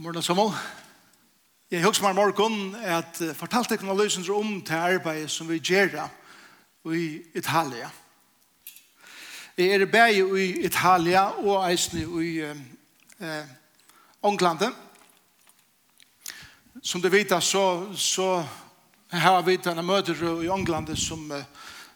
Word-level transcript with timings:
God 0.00 0.04
morgen, 0.04 0.22
Samuel. 0.22 0.52
Jeg 1.70 1.84
husker 1.84 2.06
meg 2.06 2.14
morgen 2.16 2.70
at 2.80 3.18
uh, 3.20 3.34
fortalte 3.36 3.76
ikke 3.76 3.84
noen 3.84 3.98
løsninger 4.00 4.32
om 4.32 4.52
til 4.64 4.78
arbeidet 4.80 5.28
som 5.28 5.48
vi 5.48 5.58
gjør 5.60 6.06
i 6.88 7.20
Italia. 7.36 7.90
Jeg 9.58 9.74
er 9.76 9.84
bæg 9.92 10.22
i 10.40 10.46
Italia 10.64 11.26
og 11.44 11.66
eisne 11.68 12.00
i 12.24 12.30
eh, 12.40 13.42
Ånglandet. 14.22 14.72
Som 16.82 17.02
du 17.04 17.08
vet, 17.12 17.34
så, 17.44 17.92
så 17.92 18.44
har 19.12 19.42
vi 19.42 19.58
denne 19.60 19.84
møter 19.84 20.16
i 20.40 20.48
Ånglandet 20.48 20.96
som, 20.98 21.28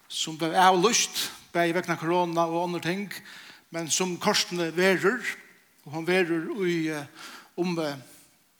som 0.09 0.37
er 0.43 0.61
av 0.61 0.77
lyst, 0.77 1.31
bæg 1.57 1.73
vekkene 1.79 1.97
korona 1.97 2.45
og 2.45 2.67
andre 2.67 2.85
ting, 2.85 3.09
men 3.71 3.89
som 3.89 4.19
korsene 4.21 4.69
verer, 4.77 5.25
og 5.87 5.97
han 5.97 6.07
verer 6.07 6.53
i 6.69 6.77
uh, 6.93 7.33
om, 7.57 7.79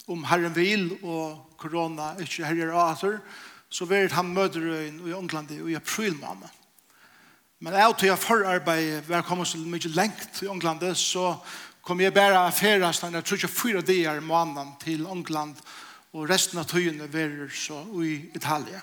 om 0.07 0.25
Herren 0.25 0.55
vil 0.57 0.91
og 1.03 1.57
korona 1.59 2.13
ikke 2.23 2.47
herjer 2.47 2.73
av 2.73 2.95
atter, 2.95 3.19
så 3.75 3.87
vil 3.91 4.13
han 4.15 4.35
møte 4.35 4.63
røyen 4.63 5.01
i 5.09 5.15
England 5.17 5.51
i 5.55 5.75
april 5.79 6.15
måned. 6.21 6.51
Men 7.65 7.75
jeg 7.79 7.95
til 7.99 8.11
jeg 8.11 8.21
forarbeid 8.21 9.07
var 9.09 9.25
kommet 9.25 9.49
så 9.49 9.59
mye 9.59 9.95
lengt 9.97 10.43
i 10.43 10.51
England, 10.51 10.85
så 10.95 11.37
kom 11.83 12.01
jeg 12.01 12.15
bare 12.15 12.47
affæres 12.47 13.03
når 13.03 13.19
jeg 13.19 13.25
tror 13.25 13.37
ikke 13.37 13.49
fyra 13.49 13.81
dager 13.81 14.21
måneden 14.21 14.75
til 14.81 15.07
England, 15.07 15.57
og 16.13 16.29
resten 16.31 16.61
av 16.61 16.69
tøyene 16.71 17.09
var 17.13 17.49
så 17.51 17.81
i 18.05 18.31
Italia. 18.35 18.83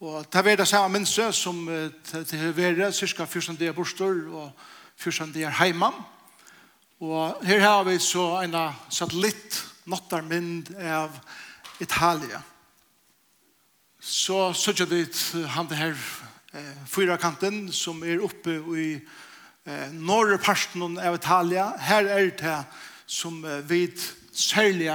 Og 0.00 0.26
det 0.32 0.44
var 0.44 0.56
det 0.56 0.68
samme 0.68 0.98
minste 0.98 1.32
som 1.32 1.64
det 1.66 2.56
var 2.56 2.90
cirka 2.90 3.24
14 3.24 3.56
dager 3.56 3.72
bostor 3.72 4.14
og 4.30 4.50
14 4.96 5.32
dager 5.32 5.50
heimann. 5.50 5.94
Og 6.98 7.44
her 7.46 7.60
har 7.62 7.84
vi 7.86 7.94
så 8.02 8.40
en 8.42 8.56
satellitt 8.90 9.60
nottarmynd 9.86 10.72
av 10.82 11.14
Italia. 11.78 12.40
Så 14.02 14.52
søtter 14.52 14.88
vi 14.90 15.04
han 15.46 15.68
det 15.70 15.78
her 15.78 15.94
eh, 15.94 16.74
fyrakanten 16.90 17.68
som 17.70 18.02
er 18.02 18.24
oppe 18.24 18.56
i 18.74 18.88
eh, 18.98 19.94
norre 19.94 20.40
parten 20.42 20.98
av 20.98 21.14
Italia. 21.14 21.70
Her 21.78 22.10
er 22.10 22.32
det 22.34 22.58
som 23.06 23.44
eh, 23.44 23.62
vi 23.62 23.84
særlig 24.32 24.90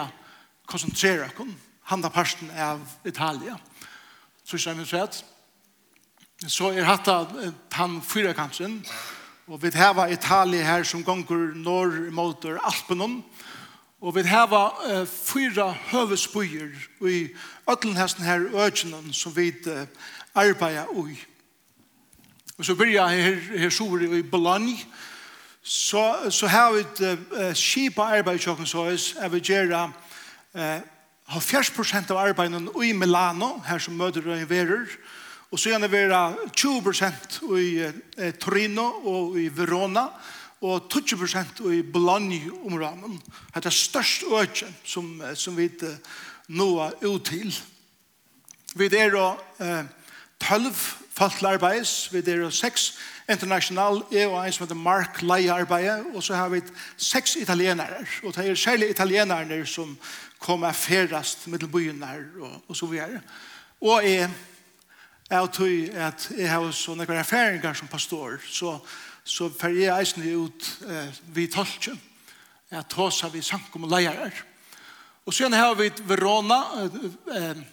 konsentrerer 0.68 1.32
oss. 1.40 1.56
Han 1.88 2.04
parten 2.12 2.52
av 2.52 2.84
Italia. 3.08 3.56
Så 4.44 4.60
er 4.60 4.76
det 4.76 6.52
så 6.52 6.74
er 6.74 6.84
hatt 6.84 7.08
av 7.08 7.32
han 7.72 8.02
fyrakanten 8.04 8.82
som 8.84 9.23
Og 9.48 9.64
vi 9.64 9.70
har 9.74 10.08
Italia 10.08 10.64
her 10.64 10.84
som 10.84 11.04
gonger 11.04 11.56
norr 11.56 12.12
mot 12.12 12.46
Alpenon. 12.46 13.24
Og 14.02 14.16
vi 14.16 14.22
har 14.22 14.48
uh, 14.48 15.08
fyra 15.08 15.72
høvesbyer 15.72 16.70
i 17.08 17.28
Øtlenhesten 17.72 18.24
her 18.24 18.40
økjenen 18.66 19.14
som 19.14 19.36
vi 19.36 19.52
uh, 19.68 19.84
arbeider 20.36 20.88
i. 21.10 21.20
Og 22.58 22.66
så 22.66 22.76
byrja 22.76 23.08
her, 23.08 23.36
her 23.58 23.70
sori 23.70 24.20
i 24.20 24.22
Bologna. 24.22 24.78
Så, 25.64 26.16
så 26.30 26.48
har 26.48 26.72
vi 26.72 27.06
uh, 27.06 27.54
skipa 27.54 28.02
arbeid 28.02 28.40
i 28.40 28.44
kjøkken 28.44 28.66
så 28.66 28.88
er 29.20 29.30
vi 29.30 29.40
gjør 29.44 29.76
uh, 29.76 30.80
40% 31.36 32.12
av 32.12 32.30
arbeidene 32.30 32.72
i 32.84 32.94
Milano, 32.94 33.60
her 33.68 33.78
som 33.78 33.94
møter 33.94 34.24
og 34.24 34.50
verer. 34.50 34.88
og 34.88 35.23
Og 35.54 35.60
så 35.60 35.70
gjerne 35.70 35.92
være 35.92 36.20
20% 36.58 37.36
i 37.62 37.68
eh, 37.86 38.34
Torino 38.42 38.88
og 39.06 39.36
i 39.38 39.52
Verona, 39.54 40.08
og 40.66 40.88
20% 40.90 41.60
i 41.70 41.82
Bologna-områden. 41.84 43.20
Det 43.54 43.66
er 43.66 43.76
størst 43.76 44.24
økje 44.34 44.72
som, 44.84 45.22
som 45.36 45.58
vi 45.58 45.68
nå 46.48 46.68
er 46.82 47.06
ut 47.06 47.26
til. 47.28 47.54
Vi 48.74 48.88
er 48.98 49.14
da 49.14 49.28
eh, 49.62 49.92
12 50.42 50.72
fattlarbeis, 51.14 52.10
vi 52.14 52.24
er 52.24 52.42
da 52.48 52.50
6 52.50 52.86
international, 53.30 54.02
jeg 54.12 54.32
og 54.32 54.40
en 54.42 54.56
som 54.56 54.66
heter 54.66 54.80
Mark 54.80 55.22
Leie-arbeid, 55.22 56.16
og 56.16 56.24
så 56.24 56.40
har 56.40 56.50
vi 56.50 56.64
6 56.98 57.36
italienere, 57.44 58.08
og 58.24 58.34
det 58.36 58.48
er 58.50 58.56
særlig 58.56 58.90
italienere 58.90 59.66
som 59.70 59.94
kommer 60.40 60.74
færast 60.74 61.48
med 61.48 61.68
byen 61.70 62.02
her, 62.04 62.26
og, 62.42 62.64
og 62.68 62.76
så 62.76 62.90
videre. 62.90 63.22
Og 63.82 64.02
jeg 64.10 64.32
Jeg 65.34 65.50
tror 65.52 65.96
at 65.98 66.32
jeg 66.38 66.50
har 66.52 66.72
så 66.78 66.94
noen 66.94 67.18
erfaringer 67.18 67.74
som 67.74 67.88
pastor, 67.90 68.36
så, 68.46 68.76
så 69.26 69.48
fer 69.50 69.72
jeg 69.74 69.94
eisen 69.96 70.26
ut 70.30 70.68
eh, 70.86 71.22
vid 71.34 71.50
tolken. 71.56 71.98
Jeg 72.70 72.86
tåser 72.90 73.32
vi 73.34 73.42
sankum 73.42 73.88
og 73.88 73.96
leier. 73.96 74.30
Og 75.26 75.34
så 75.34 75.50
har 75.50 75.74
vi 75.80 75.90
Verona, 76.06 76.60
eh, 77.34 77.64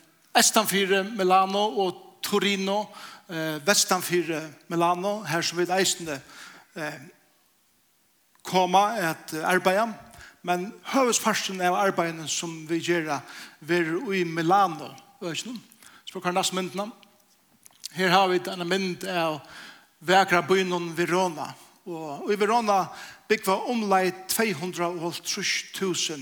Estanfire, 0.41 1.03
Milano 1.05 1.67
og 1.85 2.23
Torino, 2.23 2.87
eh, 3.29 3.61
Vestanfire, 3.67 4.41
Milano, 4.69 5.21
her 5.23 5.43
som 5.43 5.59
vi 5.59 5.69
eisen 5.69 6.09
eh, 6.09 6.99
koma 8.43 8.97
et 9.11 9.37
arbeid. 9.45 9.93
Men 10.43 10.73
høvesparten 10.95 11.61
av 11.61 11.77
arbeidene 11.77 12.29
som 12.29 12.57
vi 12.69 12.81
gjør, 12.81 13.21
er 13.69 13.93
i 14.17 14.25
Milano, 14.25 14.95
økene. 15.21 15.61
Så 16.09 16.21
kan 16.21 16.33
jeg 16.33 16.41
nesten 16.41 16.57
myndene 16.57 17.00
Her 17.91 18.09
har 18.09 18.29
vi 18.31 18.39
denne 18.39 18.65
mynd 18.65 19.05
av 19.11 19.41
vekra 20.07 20.43
byen 20.47 20.93
Verona. 20.97 21.49
Og 21.91 22.31
i 22.31 22.37
Verona 22.39 22.85
bygg 23.29 23.47
var 23.47 23.67
omlai 23.71 24.13
250.000 24.31 26.21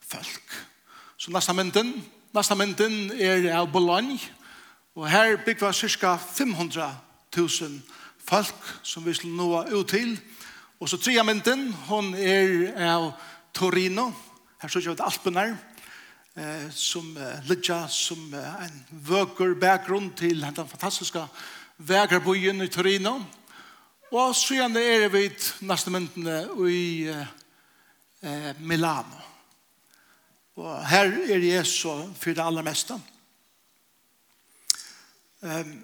folk. 0.00 0.66
Så 1.16 1.30
nasta 1.30 1.52
mynden, 1.52 2.04
nasta 2.34 2.54
mynden 2.54 3.10
er 3.16 3.48
av 3.56 3.72
Bologna. 3.72 4.18
Og 4.94 5.08
her 5.08 5.36
bygg 5.46 5.60
var 5.62 5.72
cirka 5.72 6.16
500.000 6.18 7.80
folk 8.28 8.54
som 8.82 9.06
vi 9.06 9.14
skulle 9.14 9.36
nå 9.36 9.64
ut 9.72 9.88
til. 9.88 10.20
Og 10.80 10.88
så 10.88 10.96
tria 11.00 11.22
mynden, 11.24 11.72
hon 11.88 12.14
er 12.14 12.74
av 12.76 13.12
Torino. 13.54 14.12
Her 14.60 14.68
så 14.68 14.78
ikke 14.78 14.90
vi 14.90 15.02
alt 15.06 15.22
på 15.24 15.30
eh, 16.38 16.70
som 16.70 17.16
uh, 17.16 17.48
Lidja, 17.48 17.88
som 17.90 18.20
uh, 18.34 18.64
en 18.64 18.78
vøker 18.90 19.54
bakgrunn 19.58 20.10
til 20.16 20.40
den 20.42 20.54
fantastiske 20.54 21.24
vegerbyen 21.78 22.62
i 22.62 22.68
Torino. 22.70 23.18
Og 24.12 24.34
så 24.36 24.54
igjen 24.54 24.76
er 24.80 25.08
vi 25.12 25.26
neste 25.66 25.92
myndene 25.92 26.38
i 26.70 27.08
uh, 27.10 27.26
uh, 28.22 28.50
Milano. 28.60 29.24
Og 30.58 30.74
her 30.90 31.12
er 31.28 31.44
jeg 31.44 31.66
så 31.66 32.00
for 32.18 32.34
det 32.34 32.42
aller 32.42 32.66
meste. 32.66 32.96
Um, 35.42 35.78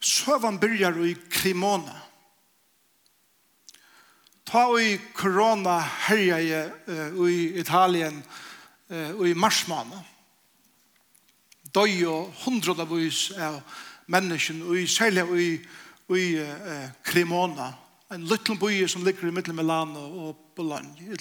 Søvann 0.00 0.60
byrjar 0.60 1.00
i 1.04 1.16
Krimona. 1.30 1.92
Krimona 1.92 2.13
ta 4.54 4.68
i 4.78 5.00
korona 5.16 5.80
herja 5.82 6.38
i 6.38 7.58
Italien 7.58 8.20
i 9.26 9.32
marsmån 9.34 9.90
døy 11.74 12.04
og 12.06 12.28
hundre 12.44 12.76
av 12.84 12.92
oss 12.94 13.32
av 13.34 13.56
mennesken 14.14 14.60
og 14.62 14.78
i 14.78 14.84
særlig 14.86 15.24
i, 15.42 15.48
i 16.14 16.26
uh, 16.38 16.86
Cremona 17.02 17.72
en 18.14 18.28
liten 18.30 18.60
by 18.60 18.84
som 18.86 19.02
ligger 19.02 19.26
i 19.26 19.34
middel 19.34 19.56
Milano 19.58 20.04
og 20.28 20.52
Bologna 20.54 21.02
i 21.02 21.18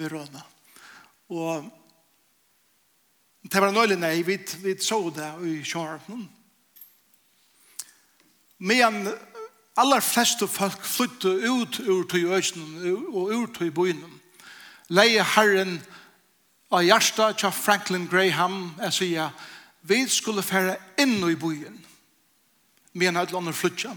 Verona. 0.00 0.40
Og 1.28 1.68
det 3.44 3.60
var 3.60 3.76
nøylig 3.76 4.00
nei 4.00 4.22
vi, 4.24 4.38
vi 4.64 4.78
så 4.80 5.02
det 5.12 5.28
i 5.44 5.58
Sjørpen 5.68 6.24
Men 8.64 9.04
Allar 9.76 10.00
flestu 10.00 10.46
folk 10.46 10.84
flyttu 10.86 11.32
ut 11.50 11.80
ur 11.80 12.04
tøy 12.06 12.28
øysen 12.30 12.62
og 13.10 13.32
ur 13.34 13.46
tøy 13.50 13.72
byen. 13.74 14.04
Leie 14.88 15.24
herren 15.34 15.80
av 16.70 16.84
hjärsta 16.84 17.32
tja 17.34 17.50
Franklin 17.50 18.06
Graham 18.10 18.76
er 18.78 18.94
sier 18.94 19.34
vi 19.84 20.04
skulle 20.08 20.42
fære 20.46 20.76
inn 21.02 21.18
i 21.26 21.34
bøyen, 21.36 21.74
men 22.94 23.18
et 23.20 23.34
land 23.34 23.50
flytja. 23.52 23.92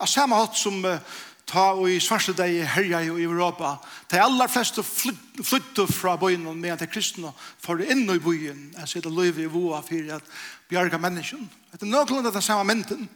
Av 0.00 0.10
samme 0.10 0.36
hatt 0.36 0.58
som 0.58 0.82
uh, 0.84 0.98
ta 1.46 1.70
og 1.78 1.86
i 1.88 2.00
svarste 2.02 2.34
deg 2.36 2.58
i 2.58 2.66
herja 2.66 3.00
i 3.06 3.24
Europa 3.24 3.76
de 4.10 4.18
allar 4.20 4.50
flestu 4.50 4.82
flyttu 4.82 5.86
fra 5.86 6.16
byen 6.20 6.50
men 6.50 6.78
til 6.82 6.90
kristne 6.90 7.30
for 7.62 7.80
inn 7.80 8.04
i 8.10 8.18
bøyen, 8.18 8.74
er 8.76 8.90
sier 8.90 9.06
det 9.06 9.14
løyve 9.14 9.46
i 9.46 9.50
voa 9.50 9.80
fyrir 9.86 10.18
at 10.18 10.36
bjarga 10.68 10.98
menneskjen. 10.98 11.46
Det 11.72 11.82
er 11.86 11.94
nøklanda 11.94 12.34
den 12.34 12.42
samme 12.42 12.66
mynden 12.66 13.08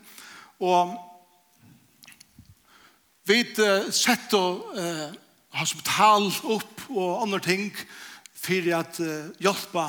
og 0.61 1.10
Vi 3.31 3.45
sett 3.95 4.33
og 4.35 4.73
uh, 4.75 5.11
hospital 5.55 6.25
opp 6.51 6.81
og 6.91 7.21
andre 7.23 7.39
ting 7.45 7.69
for 8.35 8.71
at 8.75 8.97
uh, 8.99 9.29
hjelpe 9.39 9.85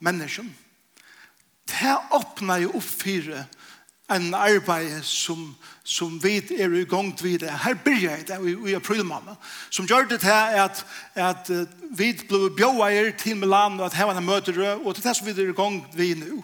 mennesken. 0.00 0.46
Det 1.68 1.92
åpner 2.16 2.62
jo 2.62 2.70
opp 2.78 2.86
for 2.86 3.26
en 4.16 4.28
arbeid 4.38 5.02
som, 5.04 5.42
som 5.84 6.14
vi 6.22 6.38
er 6.56 6.72
i 6.72 6.86
gang 6.88 7.10
til 7.18 7.36
det. 7.42 7.50
Her 7.66 7.76
blir 7.84 7.98
jeg 8.06 8.24
det 8.30 8.38
i, 8.40 8.54
i 8.70 8.76
april 8.78 9.02
måned. 9.04 9.34
Som 9.68 9.88
gjør 9.90 10.08
det 10.08 10.20
til 10.22 10.62
at, 10.62 10.80
at 11.14 11.50
vi 11.98 12.14
ble 12.22 12.48
bjøveier 12.56 13.10
til 13.18 13.36
Milan 13.42 13.76
og 13.80 13.90
at 13.90 13.98
her 13.98 14.08
var 14.08 14.16
det 14.16 14.24
møter 14.24 14.62
og 14.78 14.94
til 14.94 15.04
det 15.04 15.16
som 15.18 15.26
vi 15.26 15.34
er 15.34 15.50
i 15.50 15.58
gang 15.58 15.82
til 15.92 16.22
nå. 16.22 16.40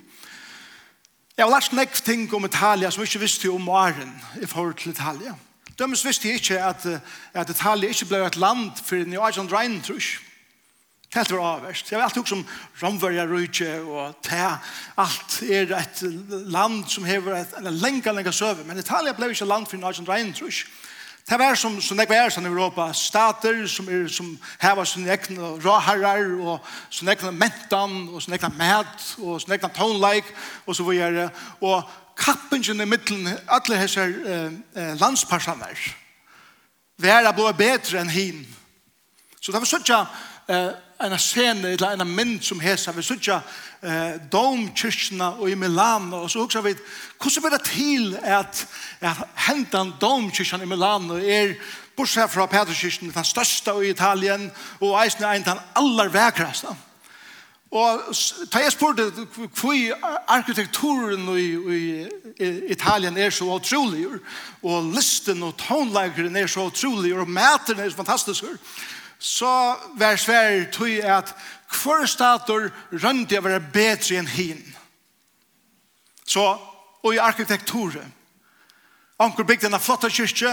Jeg 1.39 1.47
har 1.47 1.55
lært 1.55 1.73
nekk 1.73 1.97
ting 2.05 2.27
om 2.35 2.45
Italia 2.45 2.91
som 2.91 3.01
jeg 3.01 3.15
ikke 3.15 3.25
visste 3.25 3.55
om 3.55 3.73
åren 3.73 4.13
i 4.43 4.51
forhold 4.51 4.77
til 4.83 4.93
Italia. 4.93 5.33
Italia 5.33 5.52
Dømmes 5.79 6.05
visste 6.05 6.29
jeg 6.29 6.35
ikke 6.35 6.61
at, 6.65 6.87
at 7.35 7.51
Italia 7.51 7.89
ikke 7.89 8.11
ble 8.11 8.27
et 8.27 8.37
land 8.37 8.71
for 8.85 8.97
en 8.97 9.17
Ajan 9.17 9.53
Rein, 9.53 9.81
tror 9.83 10.01
jeg. 10.01 10.21
Helt 11.15 11.33
var 11.33 11.57
avverst. 11.57 11.91
Jeg 11.91 11.99
var 11.99 12.05
alltid 12.05 12.27
som 12.27 12.47
Romverja 12.83 13.27
Rujtje 13.29 13.81
og 13.85 14.15
Te. 14.25 14.47
Alt 14.97 15.43
er 15.43 15.75
et 15.77 16.01
land 16.31 16.87
som 16.89 17.05
hever 17.05 17.37
et, 17.37 17.53
en 17.59 17.69
lenge, 17.69 18.13
lenge 18.13 18.33
søve. 18.33 18.65
Men 18.65 18.79
Italia 18.81 19.13
ble 19.13 19.29
ikke 19.29 19.45
land 19.45 19.67
for 19.69 19.77
en 19.77 19.85
Ajan 19.85 20.09
Rein, 20.09 20.33
tror 20.33 20.49
jeg. 20.49 20.65
Det 21.29 21.39
var 21.39 21.55
som, 21.55 21.77
som 21.81 22.01
det 22.01 22.09
var 22.11 22.33
sånn 22.35 22.49
i 22.49 22.51
Europa. 22.51 22.89
Stater 22.97 23.61
som, 23.71 23.87
er, 23.93 24.09
som 24.11 24.33
hever 24.59 24.89
sin 24.89 25.05
egen 25.07 25.39
råherrer 25.63 26.33
og 26.41 26.73
sin 26.91 27.13
egen 27.13 27.37
mentan 27.39 28.09
og 28.09 28.25
sin 28.25 28.35
egen 28.35 28.57
mat 28.59 29.05
og 29.21 29.39
sin 29.41 29.55
egen 29.55 29.77
tonelike 29.77 30.35
og 30.67 30.77
så 30.77 30.89
videre. 30.89 31.29
Og 31.61 31.85
kappingen 32.17 32.81
i 32.81 32.87
middelen, 32.87 33.39
alle 33.49 33.79
hese 33.81 34.05
eh, 34.05 34.95
landsparsaner, 35.01 35.79
være 37.03 37.33
blå 37.35 37.53
bedre 37.57 38.03
enn 38.03 38.13
hin. 38.13 38.43
Så 39.41 39.53
det 39.53 39.63
var 39.63 39.71
sånn 39.71 40.07
eh, 40.53 40.71
en 41.03 41.19
scene, 41.19 41.75
eller 41.75 41.97
en 41.97 42.15
mynd 42.15 42.45
som 42.47 42.61
hesa, 42.63 42.95
vi 42.95 43.03
sånn 43.03 43.23
eh, 43.33 44.21
domkyrkene 44.31 45.33
og 45.41 45.51
i 45.51 45.59
Milano, 45.59 46.23
og 46.23 46.31
så 46.31 46.45
også 46.45 46.63
vi, 46.63 46.77
hvordan 47.19 47.47
blir 47.47 47.57
det 47.57 47.65
til 47.71 48.15
at, 48.23 48.63
at 49.01 49.27
hentan 49.49 49.97
domkyrkene 50.01 50.69
i 50.69 50.71
Milano 50.71 51.19
er 51.19 51.57
bortsett 51.97 52.31
fra 52.33 52.47
Peterkirken, 52.47 53.13
den 53.13 53.29
største 53.29 53.75
i 53.83 53.91
Italien, 53.93 54.49
og 54.81 54.97
eisen 55.03 55.27
er 55.27 55.37
en 55.37 55.51
den 55.51 55.69
aller 55.77 56.13
vekraste. 56.13 56.71
Ja 56.71 56.92
Og 57.73 58.01
da 58.53 58.61
jeg 58.61 58.73
spurte 58.75 59.07
hvor 59.57 60.09
arkitekturen 60.29 61.25
i, 61.41 62.05
Italien 62.69 63.17
er 63.17 63.31
så 63.33 63.49
utrolig, 63.49 64.05
og 64.63 64.91
listen 64.93 65.41
og 65.43 65.57
tonelageren 65.57 66.37
er 66.37 66.51
så 66.53 66.67
utrolig, 66.69 67.15
og 67.17 67.29
maten 67.29 67.81
er 67.81 67.95
fantastisk, 67.97 68.45
så 69.19 69.75
var 69.97 70.21
svær 70.21 70.67
tog 70.73 71.01
at 71.01 71.33
hver 71.73 72.07
stater 72.07 72.69
rønte 72.93 73.35
jeg 73.35 73.45
være 73.45 73.65
bedre 73.73 74.19
enn 74.21 74.29
hin. 74.29 74.61
Så, 76.29 76.45
og 77.03 77.15
i 77.15 77.23
arkitekturen, 77.23 78.13
Anker 79.23 79.47
bygde 79.47 79.69
en 79.71 79.81
flotta 79.81 80.09
kyrkje 80.11 80.51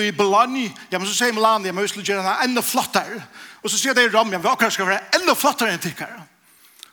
i 0.00 0.12
Bologna. 0.16 0.70
Ja, 0.90 0.98
men 0.98 1.06
så 1.06 1.14
sier 1.14 1.34
Melania, 1.36 1.72
men 1.72 1.84
vi 1.84 1.90
skulle 1.92 2.06
gjøre 2.06 2.24
en 2.24 2.48
enda 2.48 2.62
flottere. 2.64 3.20
Og 3.62 3.70
så 3.70 3.78
sier 3.78 3.94
det 3.94 4.06
i 4.06 4.12
Rom, 4.14 4.32
ja, 4.32 4.40
vi 4.40 4.48
akkurat 4.48 4.72
skal 4.72 4.88
være 4.88 5.18
enda 5.18 5.34
flottere 5.36 5.74
enn 5.74 5.82
tikkere. 5.82 6.22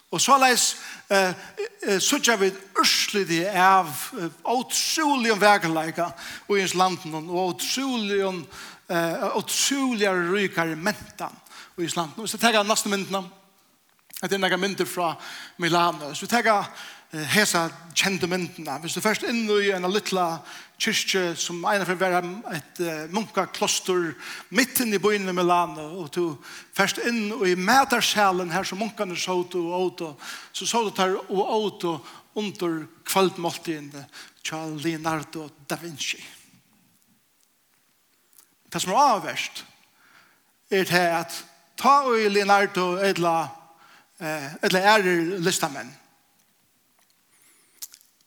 Og 0.10 0.22
så 0.22 0.38
leis 0.42 0.72
eh, 1.14 1.34
eh, 1.86 2.00
sutja 2.02 2.36
vi 2.42 2.50
urslidi 2.80 3.44
av 3.48 3.92
åtsulig 4.44 5.32
om 5.34 5.42
vegerleika 5.42 6.10
og 6.48 6.56
i 6.58 6.66
landen 6.74 7.30
og 7.30 7.56
åtsulig 7.56 8.24
om 8.26 8.44
åtsulig 8.90 10.08
rykare 10.10 10.74
mentan 10.74 11.36
og 11.78 11.84
i 11.86 11.90
landen. 11.94 12.24
Og 12.24 12.30
så 12.30 12.40
tega 12.42 12.64
næste 12.66 12.90
myndna 12.90 13.22
at 14.20 14.32
det 14.32 14.40
er 14.40 14.42
nægge 14.42 14.58
mynder 14.58 14.86
fra 14.90 15.14
Milano. 15.62 16.10
Så 16.14 16.28
tega 16.28 16.64
hesa 17.12 17.70
kjente 17.96 18.28
myndna. 18.28 18.80
Hvis 18.82 18.98
du 18.98 19.02
først 19.02 19.24
inn 19.30 19.46
i 19.46 19.70
en 19.72 19.88
littla 19.94 20.40
kyrkje 20.80 21.24
som 21.40 21.60
ene 21.68 21.86
for 21.88 21.98
å 21.98 22.00
være 22.00 22.22
et 22.56 22.82
uh, 22.86 23.12
munkakloster 23.12 24.14
midten 24.56 24.94
i 24.96 25.02
byen 25.02 25.28
i 25.28 25.36
Milano 25.36 25.86
og 26.04 26.10
du 26.16 26.24
først 26.78 27.02
inn 27.10 27.34
og 27.36 27.46
i 27.50 27.58
metersjælen 27.60 28.54
her 28.54 28.68
som 28.68 28.80
munkene 28.80 29.18
så 29.20 29.36
ut 29.42 29.60
og 29.60 29.76
åt 29.80 30.04
og 30.08 30.26
så 30.54 30.68
så 30.70 30.84
du 30.86 30.92
tar 30.96 31.18
og 31.20 31.54
åt 31.60 31.88
og 31.90 32.10
under 32.40 32.82
kvaldmåltiden 33.04 33.92
til 34.46 34.76
Leonardo 34.84 35.50
da 35.68 35.78
Vinci 35.82 36.22
Det 38.72 38.82
som 38.82 38.94
er 38.94 39.16
avverst 39.18 39.64
er 40.72 40.86
det 40.86 41.06
at 41.20 41.40
ta 41.80 42.04
og 42.08 42.30
Leonardo 42.32 42.94
edla 43.04 43.50
eller 44.20 44.80
er 44.84 45.06
listamenn. 45.40 45.90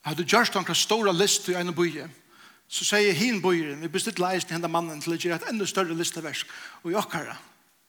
Jeg 0.02 0.10
hadde 0.10 0.24
gjørst 0.26 0.56
noen 0.56 0.74
stora 0.74 1.12
list 1.14 1.50
i 1.52 1.54
en 1.54 1.70
bøye 1.76 2.08
så 2.72 2.86
sier 2.88 3.12
hin 3.12 3.42
bøyren, 3.44 3.82
vi 3.82 3.88
bestilte 3.92 4.22
leisen 4.22 4.54
henne 4.54 4.68
mannen 4.72 5.00
til 5.02 5.12
å 5.12 5.18
gjøre 5.20 5.42
et 5.42 5.48
enda 5.50 5.66
større 5.68 5.96
listeversk, 5.96 6.48
og 6.82 6.92
i 6.92 6.96
okkara 6.96 7.34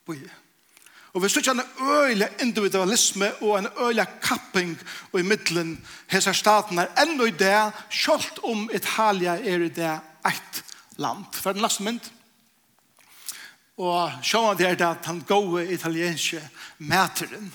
bøyre. 0.08 0.34
Og 1.14 1.24
vi 1.24 1.30
sier 1.30 1.54
en 1.54 1.62
øyla 1.80 2.28
individualisme 2.42 3.30
og 3.46 3.60
en 3.60 3.70
øyla 3.86 4.06
kapping 4.22 4.74
og 5.12 5.20
i 5.22 5.24
middelen 5.24 5.78
hese 6.12 6.34
staten 6.36 6.82
er 6.82 6.92
enda 7.00 7.30
i 7.30 7.36
det, 7.38 7.60
kjolt 7.94 8.42
om 8.44 8.66
Italia 8.74 9.38
er 9.38 9.64
i 9.64 9.72
det 9.72 9.94
eit 10.26 10.64
land. 10.98 11.30
For 11.32 11.54
den 11.54 11.64
laste 11.64 11.86
mynd, 11.86 12.12
og 13.78 14.20
sjåan 14.26 14.58
det 14.58 14.68
er 14.68 14.76
det 14.78 14.90
at 14.90 15.08
han 15.08 15.24
gode 15.28 15.64
italienske 15.72 16.42
mæteren, 16.80 17.54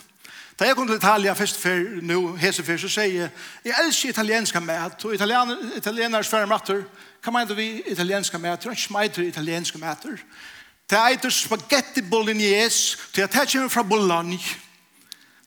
Da 0.59 0.67
jeg 0.67 0.75
kom 0.75 0.87
til 0.87 0.97
Italia 0.97 1.33
først 1.39 1.61
for 1.63 2.03
nå, 2.03 2.33
hese 2.37 2.65
for, 2.67 2.81
så 2.83 2.89
sier 2.91 3.13
jeg, 3.15 3.29
jeg 3.65 3.75
elsker 3.79 4.11
italienska 4.11 4.59
mat, 4.61 5.05
og 5.07 5.15
italiener, 5.15 5.61
italiener 5.79 6.27
sverre 6.27 6.49
matter, 6.51 6.81
Hva 7.29 7.33
mener 7.33 7.55
vi 7.55 7.83
italienska 7.93 8.39
mæter? 8.39 8.71
Ikke 8.71 8.93
mæter 8.93 9.23
italienska 9.23 9.79
mæter. 9.79 10.17
Det 10.91 10.99
heter 11.09 11.31
spaghetti 11.31 12.03
bolognese, 12.11 12.97
til 13.15 13.21
at 13.23 13.33
det 13.33 13.53
kommer 13.53 13.69
fra 13.69 13.83
Bologna. 13.83 14.39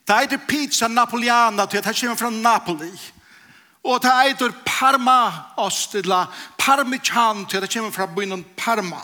Det 0.07 0.19
heter 0.19 0.37
pizza 0.47 0.87
napoliana, 0.87 1.65
til 1.65 1.77
at 1.77 1.83
det 1.83 1.99
kommer 2.01 2.15
fra 2.15 2.29
Napoli. 2.29 2.91
Og 3.83 4.01
det 4.03 4.11
heter 4.27 4.51
parma-ost, 4.65 5.95
eller 5.95 6.35
parmigian, 6.57 7.45
til 7.45 7.57
at 7.57 7.63
det 7.63 7.73
kommer 7.73 7.91
fra 7.91 8.05
byen 8.05 8.45
Parma. 8.57 9.01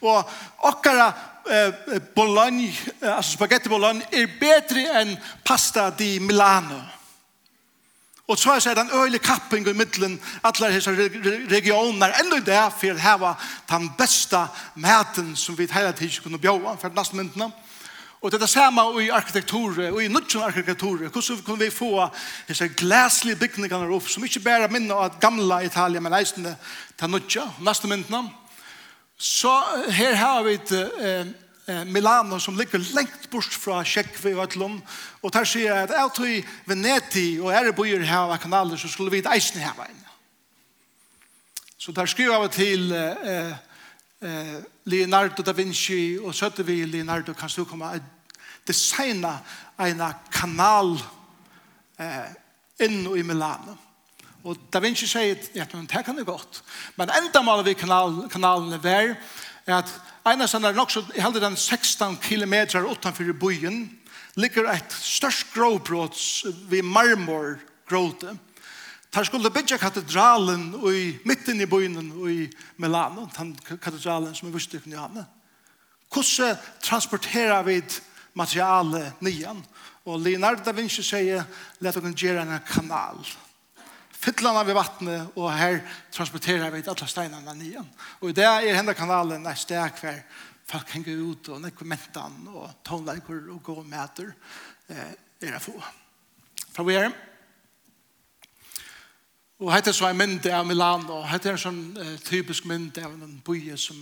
Og 0.00 0.30
okkara 0.58 1.12
eh, 1.50 2.00
bologna, 2.14 2.72
altså 3.02 3.32
spaghetti 3.32 3.68
bologna, 3.68 4.00
er 4.12 4.26
bedre 4.40 5.02
enn 5.02 5.18
pasta 5.44 5.90
di 5.90 6.18
Milano. 6.18 6.80
Og 8.28 8.38
så 8.38 8.54
er 8.56 8.74
det 8.74 8.84
en 8.86 9.00
øylig 9.02 9.20
kapping 9.20 9.66
i 9.68 9.72
middelen 9.72 10.20
alle 10.44 10.70
disse 10.72 10.90
regioner 11.50 12.14
enda 12.20 12.38
i 12.40 12.46
det 12.46 12.62
for 12.78 12.94
å 12.94 13.02
heve 13.02 13.34
den 13.68 13.90
beste 13.98 14.46
maten 14.80 15.34
som 15.36 15.58
vi 15.58 15.68
hele 15.72 15.92
tiden 15.92 16.22
kunne 16.24 16.40
bjøre 16.40 16.78
for 16.80 16.96
nastmyndene. 16.96 17.50
Og 18.24 18.32
det 18.32 18.38
er 18.38 18.46
det 18.46 18.48
samme 18.48 18.82
i 19.02 19.10
arkitektur 19.12 19.76
og 19.90 19.98
i 20.00 20.08
nødvendig 20.08 20.42
arkitektur 20.42 20.96
Hvordan 20.96 21.42
kunne 21.44 21.64
vi 21.64 21.70
få 21.70 22.08
disse 22.48 22.68
glæslige 22.68 23.36
bygningene 23.36 23.92
opp, 23.92 24.08
som 24.08 24.24
ikke 24.24 24.40
bare 24.40 24.68
minner 24.72 24.94
av 24.94 25.20
gamle 25.20 25.64
Italia, 25.64 26.00
men 26.00 26.12
reisende 26.12 26.56
til 26.98 27.10
nødvendig, 27.10 27.44
nastmyndene. 27.60 28.30
Så 29.18 29.52
her 29.88 30.14
har 30.14 30.42
vi 30.42 30.54
et 30.54 30.72
eh, 30.72 31.26
Milano 31.88 32.38
som 32.38 32.58
ligger 32.58 32.82
lengt 32.92 33.30
bort 33.32 33.54
fra 33.56 33.78
Tjekkvi 33.84 34.34
og 34.34 34.42
Øtlund, 34.44 34.82
og 35.22 35.32
der 35.32 35.46
sier 35.48 35.84
at 35.84 35.94
jeg 35.96 36.10
tog 36.16 36.50
Veneti 36.68 37.38
og 37.40 37.54
ære 37.56 37.72
byer 37.72 38.04
her 38.04 38.28
av 38.28 38.38
kanaler, 38.42 38.76
så 38.76 38.88
skulle 38.88 39.14
vi 39.14 39.22
et 39.22 39.30
eisen 39.32 39.62
her 39.64 39.72
veien. 39.78 40.02
Så 41.78 41.92
der 41.92 42.06
skriver 42.06 42.40
jeg 42.40 42.50
til 42.50 42.92
eh, 42.92 43.56
eh, 44.20 44.60
Leonardo 44.84 45.42
da 45.42 45.52
Vinci, 45.52 46.18
og 46.20 46.34
så 46.34 46.50
vi 46.58 46.84
Leonardo, 46.84 47.32
kan 47.32 47.48
du 47.56 47.64
komme 47.64 47.86
og 47.86 48.00
designe 48.66 49.38
en 49.78 50.02
kanal 50.32 50.94
eh, 52.00 52.30
inn 52.80 53.04
i 53.16 53.22
Milano. 53.22 53.76
Og 54.44 54.56
Da 54.72 54.80
Vinci 54.80 55.06
sier, 55.08 55.36
ja, 55.54 55.64
det 55.64 56.04
kan 56.04 56.16
det 56.16 56.26
godt. 56.26 56.62
Men 56.96 57.10
enda 57.10 57.42
målet 57.42 57.66
vi 57.66 57.74
kanal, 57.74 58.28
kanalen 58.28 58.72
er 58.72 59.16
at 59.66 59.88
Einar 60.24 60.48
sann 60.48 60.64
er 60.64 60.72
nok 60.72 60.88
så 60.88 61.02
heldig 61.12 61.42
den 61.42 61.56
16 61.56 62.16
kilometer 62.24 62.86
utenfor 62.88 63.28
byen, 63.36 63.82
ligger 64.40 64.70
et 64.72 64.96
størst 64.96 65.52
gråbrot 65.52 66.16
ved 66.70 66.82
marmorgråte. 66.82 68.32
Der 69.14 69.22
skulle 69.22 69.50
bygge 69.50 69.78
katedralen 69.78 70.72
i 70.88 71.18
midten 71.24 71.60
i 71.60 71.66
byen 71.66 72.08
i 72.30 72.48
Milano, 72.76 73.28
den 73.36 73.52
katedralen 73.68 74.34
som 74.34 74.48
er 74.48 74.56
vist 74.56 74.74
i 74.74 74.80
Knjane. 74.80 75.26
Hvordan 76.08 76.56
transporterer 76.80 77.62
vi 77.62 77.82
materialet 78.34 79.20
nyan? 79.20 79.60
Og 80.04 80.20
Leonardo 80.20 80.64
da 80.64 80.72
Vinci 80.72 81.02
sier, 81.02 81.44
let 81.80 81.96
oss 81.96 82.16
gjøre 82.16 82.42
en 82.42 82.60
kanal. 82.64 83.20
Kanal 83.20 83.53
fytlan 84.24 84.56
av 84.56 84.70
vattnet, 84.76 85.34
og 85.36 85.50
her 85.52 85.82
transporterer 86.14 86.72
vi 86.72 86.82
alle 86.88 87.08
steinene 87.10 87.54
nyan. 87.58 87.90
Og 88.22 88.30
i 88.30 88.36
det 88.36 88.46
er 88.48 88.78
henne 88.78 88.96
kanalen 88.96 89.46
er 89.46 89.58
sted 89.60 90.00
hver 90.00 90.22
folk 90.68 90.94
henger 90.96 91.20
ut, 91.20 91.52
og 91.52 91.60
nekker 91.64 91.88
mentan, 91.88 92.40
og 92.48 92.70
tonelager, 92.86 93.44
og 93.52 93.62
gå 93.62 93.76
og 93.82 93.86
mæter, 93.86 94.32
eh, 94.88 95.14
er 95.40 95.58
få. 95.58 95.76
Fra 96.72 96.84
vi 96.84 96.94
er 96.94 97.12
Og 99.60 99.70
hette 99.72 99.92
så 99.92 100.08
en 100.10 100.16
mynd 100.18 100.46
av 100.50 100.66
Milano, 100.66 101.22
hette 101.22 101.48
er 101.48 101.52
en 101.52 101.58
sånn 101.58 101.96
eh, 101.96 102.16
typisk 102.26 102.66
mynd 102.66 102.98
av 102.98 103.12
en 103.12 103.40
bøye 103.46 103.76
som 103.78 103.96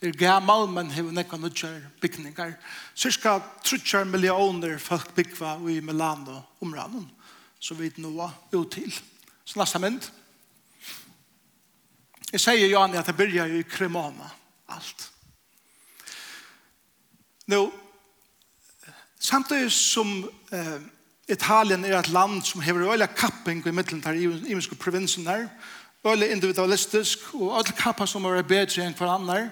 er 0.00 0.14
gammal, 0.16 0.68
men 0.70 0.92
hever 0.94 1.12
nekka 1.12 1.36
nudjar 1.36 1.90
bygningar. 2.00 2.54
Cirka 2.94 3.40
30 3.64 4.04
millioner 4.04 4.78
folk 4.78 5.10
byggva 5.16 5.56
i 5.68 5.80
Milano 5.80 6.44
områden, 6.62 7.10
som 7.58 7.76
vi 7.76 7.90
nå 7.96 8.14
er 8.22 8.32
ut 8.54 8.70
til. 8.70 8.94
Så 9.44 9.58
nästa 9.58 9.78
mynd. 9.78 10.06
Jag 12.30 12.40
säger 12.40 12.66
Johanne 12.68 12.98
att 12.98 13.06
det 13.06 13.12
börjar 13.12 13.46
ju 13.46 13.58
i 13.58 13.62
kremana. 13.62 14.30
Allt. 14.66 15.12
Nu, 17.44 17.70
samtidigt 19.18 19.72
som 19.72 20.30
eh, 20.50 20.80
Italien 21.26 21.84
är 21.84 21.92
ett 21.92 22.08
land 22.08 22.46
som 22.46 22.62
har 22.62 22.92
öliga 22.92 23.06
kapping 23.06 23.62
i 23.66 23.72
mitten 23.72 24.00
där 24.00 24.12
i 24.12 24.22
imenska 24.22 24.74
provinsen 24.74 25.24
där. 25.24 25.48
Öliga 26.02 26.32
individualistisk 26.32 27.18
och 27.34 27.58
öliga 27.58 27.72
kappar 27.72 28.06
som 28.06 28.24
är 28.24 28.42
bättre 28.42 28.84
än 28.84 28.94
för 28.94 29.06
annan. 29.06 29.48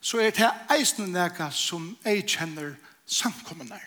Så 0.00 0.18
är 0.18 0.30
det 0.30 0.54
eisen 0.68 1.12
näka 1.12 1.50
som 1.50 1.96
jag 2.02 2.28
känner 2.28 2.76
samkommande 3.06 3.82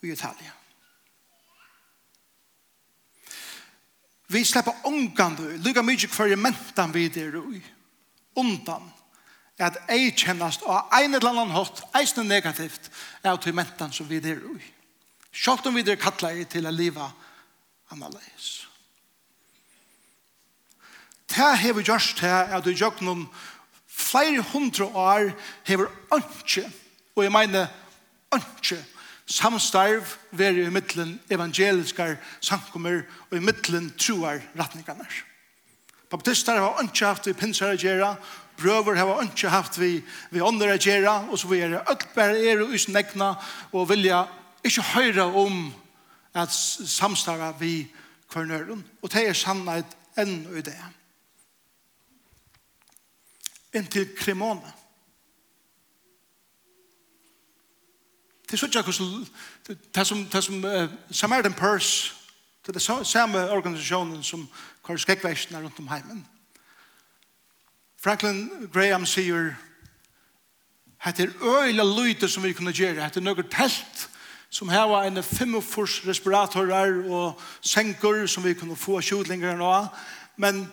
i 0.00 0.12
Italien. 0.12 0.52
Vi 4.32 4.44
slipper 4.44 4.86
ångan, 4.88 5.36
lykka 5.60 5.82
mykje 5.84 6.08
kvar 6.08 6.32
i 6.32 6.36
mentan 6.36 6.92
vi 6.92 7.08
der 7.12 7.36
ui. 7.36 7.60
Undan. 8.36 8.88
At 9.60 9.76
ei 9.92 10.08
kjennast 10.16 10.64
av 10.64 10.88
ein 10.96 11.12
eller 11.14 11.28
annan 11.28 11.52
hatt, 11.52 11.82
eisne 11.94 12.24
negativt, 12.24 12.88
er 13.22 13.36
til 13.36 13.54
mentan 13.54 13.92
som 13.92 14.08
vi 14.08 14.22
der 14.24 14.40
ui. 14.40 14.62
Sjalt 15.32 15.66
om 15.68 15.76
vi 15.76 15.84
der 15.84 16.00
kattla 16.00 16.32
i 16.32 16.44
til 16.48 16.66
a 16.66 16.72
liva 16.72 17.10
annerledes. 17.92 18.66
Det 21.28 21.36
har 21.36 21.72
vi 21.72 21.84
gjørst 21.84 22.20
her, 22.20 22.56
at 22.56 22.66
vi 22.66 22.74
gjør 22.76 23.04
noen 23.04 23.26
flere 23.88 24.42
hundre 24.52 24.84
år, 24.84 25.30
har 25.68 25.84
ønske, 26.12 26.64
og 27.16 27.24
jeg 27.24 27.32
mener 27.32 27.68
ønske, 28.32 28.80
samstarv 29.32 30.16
veri 30.36 30.66
i 30.66 30.72
middelen 30.72 31.16
evangeliskar 31.32 32.18
samkommer 32.44 33.02
og 33.30 33.36
i 33.38 33.44
middelen 33.44 33.90
truar 33.96 34.42
ratningarnar. 34.58 35.12
Baptister 36.12 36.60
har 36.60 36.82
ikke 36.84 37.08
haft 37.08 37.26
vi 37.30 37.36
pinsar 37.36 37.72
å 37.72 37.80
gjøre, 37.80 38.10
brøver 38.60 38.98
har 39.00 39.22
ikke 39.24 39.52
haft 39.52 39.78
vi, 39.80 39.94
vi 40.30 40.44
ånder 40.44 40.74
å 40.74 40.80
gjøre, 40.80 41.14
og 41.32 41.40
så 41.40 41.48
videre. 41.48 41.80
Alt 41.88 42.10
bare 42.14 42.36
er 42.36 42.60
og 42.60 42.74
usnegna 42.76 43.32
og 43.72 43.88
vilja 43.88 44.26
ikke 44.64 44.84
høre 44.92 45.24
om 45.24 45.64
at 46.36 46.52
samstarve 46.52 47.54
vi 47.60 47.74
kvarnøren. 48.32 48.84
Og 49.00 49.12
det 49.12 49.24
er 49.28 49.36
sannhet 49.36 49.96
enn 50.20 50.44
i 50.52 50.64
det. 50.64 50.76
Inntil 53.80 54.12
krimone. 54.18 54.81
Det 58.52 58.62
er 58.62 58.66
ikke 58.66 58.82
hvordan 58.82 59.26
det 59.94 60.06
som, 60.06 60.24
det 60.32 60.44
som 60.44 60.64
uh, 60.64 60.90
Samaritan 61.10 61.54
Purse, 61.54 62.12
det 62.66 62.68
er 62.68 62.72
det 62.72 63.06
samme 63.06 63.50
organisasjonen 63.50 64.22
som 64.22 64.48
kvar 64.84 64.96
skrekkversene 64.96 65.62
rundt 65.62 65.78
om 65.78 65.88
heimen. 65.88 66.26
Franklin 68.02 68.50
Graham 68.72 69.06
sier 69.06 69.54
det 71.16 71.24
er 71.24 71.64
øyla 71.64 71.82
lyte 71.82 72.28
som 72.28 72.42
vi 72.42 72.52
kunne 72.52 72.72
gjøre. 72.72 73.08
det 73.08 73.16
er 73.16 73.20
nøkker 73.20 73.42
telt 73.42 74.08
som 74.50 74.68
heva 74.68 75.06
en 75.06 75.22
45 75.22 76.08
respiratorer 76.08 77.10
og 77.10 77.40
senker 77.60 78.26
som 78.26 78.44
vi 78.44 78.54
kunne 78.54 78.76
få 78.76 79.00
kjodlinger 79.00 79.56
nå. 79.56 79.86
Men 80.36 80.66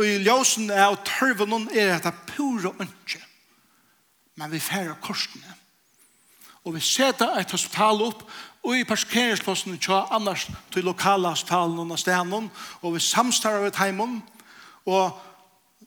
i 0.00 0.16
ljøsen 0.24 0.70
er 0.70 0.86
og 0.86 1.04
tørven 1.04 1.68
er 1.76 1.96
at 1.96 2.04
det 2.04 2.14
pura 2.26 2.72
ønske. 2.80 3.20
Men 4.36 4.52
vi 4.52 4.58
færre 4.58 4.96
korsene. 5.02 5.59
Og 6.64 6.74
vi 6.74 6.80
setter 6.84 7.38
et 7.40 7.52
hospital 7.52 8.02
opp, 8.04 8.24
og 8.60 8.76
i 8.76 8.84
parkeringsplassen 8.84 9.78
tja 9.80 10.02
annars 10.12 10.44
til 10.72 10.84
lokala 10.84 11.32
hospitalen 11.32 11.90
og 11.90 11.98
stenen, 11.98 12.50
og 12.82 12.94
vi 12.94 13.00
samstarver 13.00 13.70
ved 13.70 13.78
heimen, 13.80 14.18
og 14.84 15.16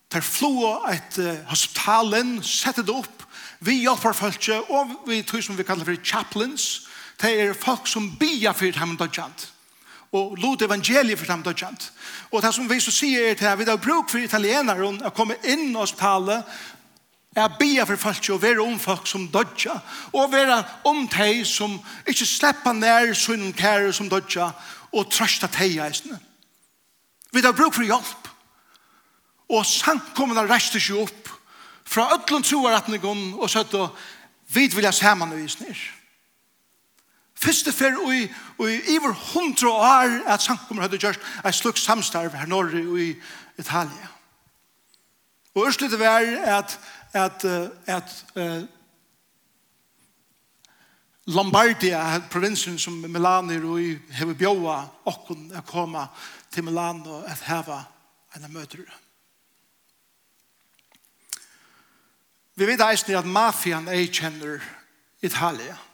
tar 0.09 0.25
flo 0.25 0.79
et 0.89 1.19
hospitalen, 1.49 2.39
setter 2.43 2.85
det 2.85 2.95
opp, 2.95 3.27
vi 3.63 3.83
hjelper 3.83 4.17
folk, 4.17 4.49
og 4.69 4.95
vi 5.07 5.21
tror 5.21 5.41
som 5.41 5.57
vi 5.57 5.63
kallar 5.63 5.85
for 5.85 6.03
chaplains, 6.03 6.87
det 7.21 7.33
er 7.41 7.53
folk 7.53 7.87
som 7.87 8.15
bia 8.17 8.51
for 8.51 8.73
heimen 8.73 8.97
dødjant, 8.97 9.51
og 10.11 10.37
lot 10.41 10.61
evangeliet 10.65 11.19
for 11.19 11.29
heimen 11.29 11.45
dødjant. 11.45 11.91
Og 12.31 12.41
det 12.41 12.53
som 12.53 12.69
vi 12.69 12.79
så 12.81 12.91
sier 12.91 13.29
er 13.29 13.37
til 13.37 13.51
at 13.51 13.59
vi 13.59 13.69
har 13.69 13.77
bruk 13.77 14.09
for 14.09 14.17
italienere 14.17 14.89
å 14.89 15.13
komme 15.13 15.37
inn 15.45 15.69
i 15.69 15.77
hospitalet, 15.77 16.41
er 17.41 17.55
bia 17.59 17.83
for 17.83 17.97
folk 17.97 18.29
og 18.29 18.41
være 18.41 18.61
om 18.61 18.79
folk 18.79 19.07
som 19.07 19.27
dødja, 19.27 19.79
og 20.13 20.31
være 20.31 20.63
om 20.85 21.07
teg 21.09 21.45
som 21.47 21.79
ikke 22.07 22.25
slipper 22.25 22.73
nær 22.77 23.13
sunnen 23.17 23.53
kære 23.53 23.93
som 23.93 24.09
dødja, 24.09 24.51
og 24.93 25.09
trøsta 25.09 25.47
teg 25.47 25.79
eisne 25.81 26.19
Vi 27.33 27.41
har 27.41 27.51
bruk 27.51 27.73
for 27.73 27.83
hjelp. 27.83 28.29
Og 29.49 29.65
samkommende 29.65 30.45
reiste 30.45 30.79
seg 30.79 31.01
opp 31.01 31.29
fra 31.85 32.11
ødlund 32.13 32.45
troaretningen 32.45 33.33
og 33.33 33.49
søtt 33.49 33.73
og 33.73 33.97
vid 34.53 34.75
vilja 34.77 34.91
saman 34.91 35.33
og 35.33 35.41
isner. 35.41 35.77
Fyrste 37.43 37.73
fer 37.75 37.97
og 37.99 38.13
i, 38.15 38.27
og 38.57 38.69
i 38.71 38.77
iver 38.95 39.13
hundra 39.33 39.73
år 39.73 40.13
at 40.31 40.45
samkommende 40.45 40.85
hadde 40.87 41.01
gjørst 41.01 41.19
et 41.43 41.57
slukk 41.57 41.81
samstarv 41.81 42.37
her 42.37 42.47
norr 42.47 42.71
i 42.77 43.09
Italia. 43.59 44.09
Og 45.55 45.67
ørslutet 45.67 45.99
var 45.99 46.23
at 46.57 46.79
at, 47.13 47.45
at 47.87 48.25
uh, 48.35 48.63
Lombardia, 51.25 52.19
provinsen 52.31 52.79
som 52.79 52.93
Milano 52.93 53.53
er 53.53 53.79
i 53.79 53.99
har 54.11 54.33
bjóa 54.35 54.81
okkun 55.05 55.53
å 55.55 55.61
koma 55.67 56.07
til 56.51 56.65
Milano 56.67 57.21
at 57.23 57.45
heva 57.47 57.79
en 58.35 58.49
møter. 58.51 58.83
Vi 62.55 62.67
vet 62.67 62.83
eisen 62.83 63.15
at 63.15 63.25
mafian 63.25 63.87
er 63.87 64.05
kjenner 64.11 64.61
Italia. 65.21 65.73
Italia 65.73 65.92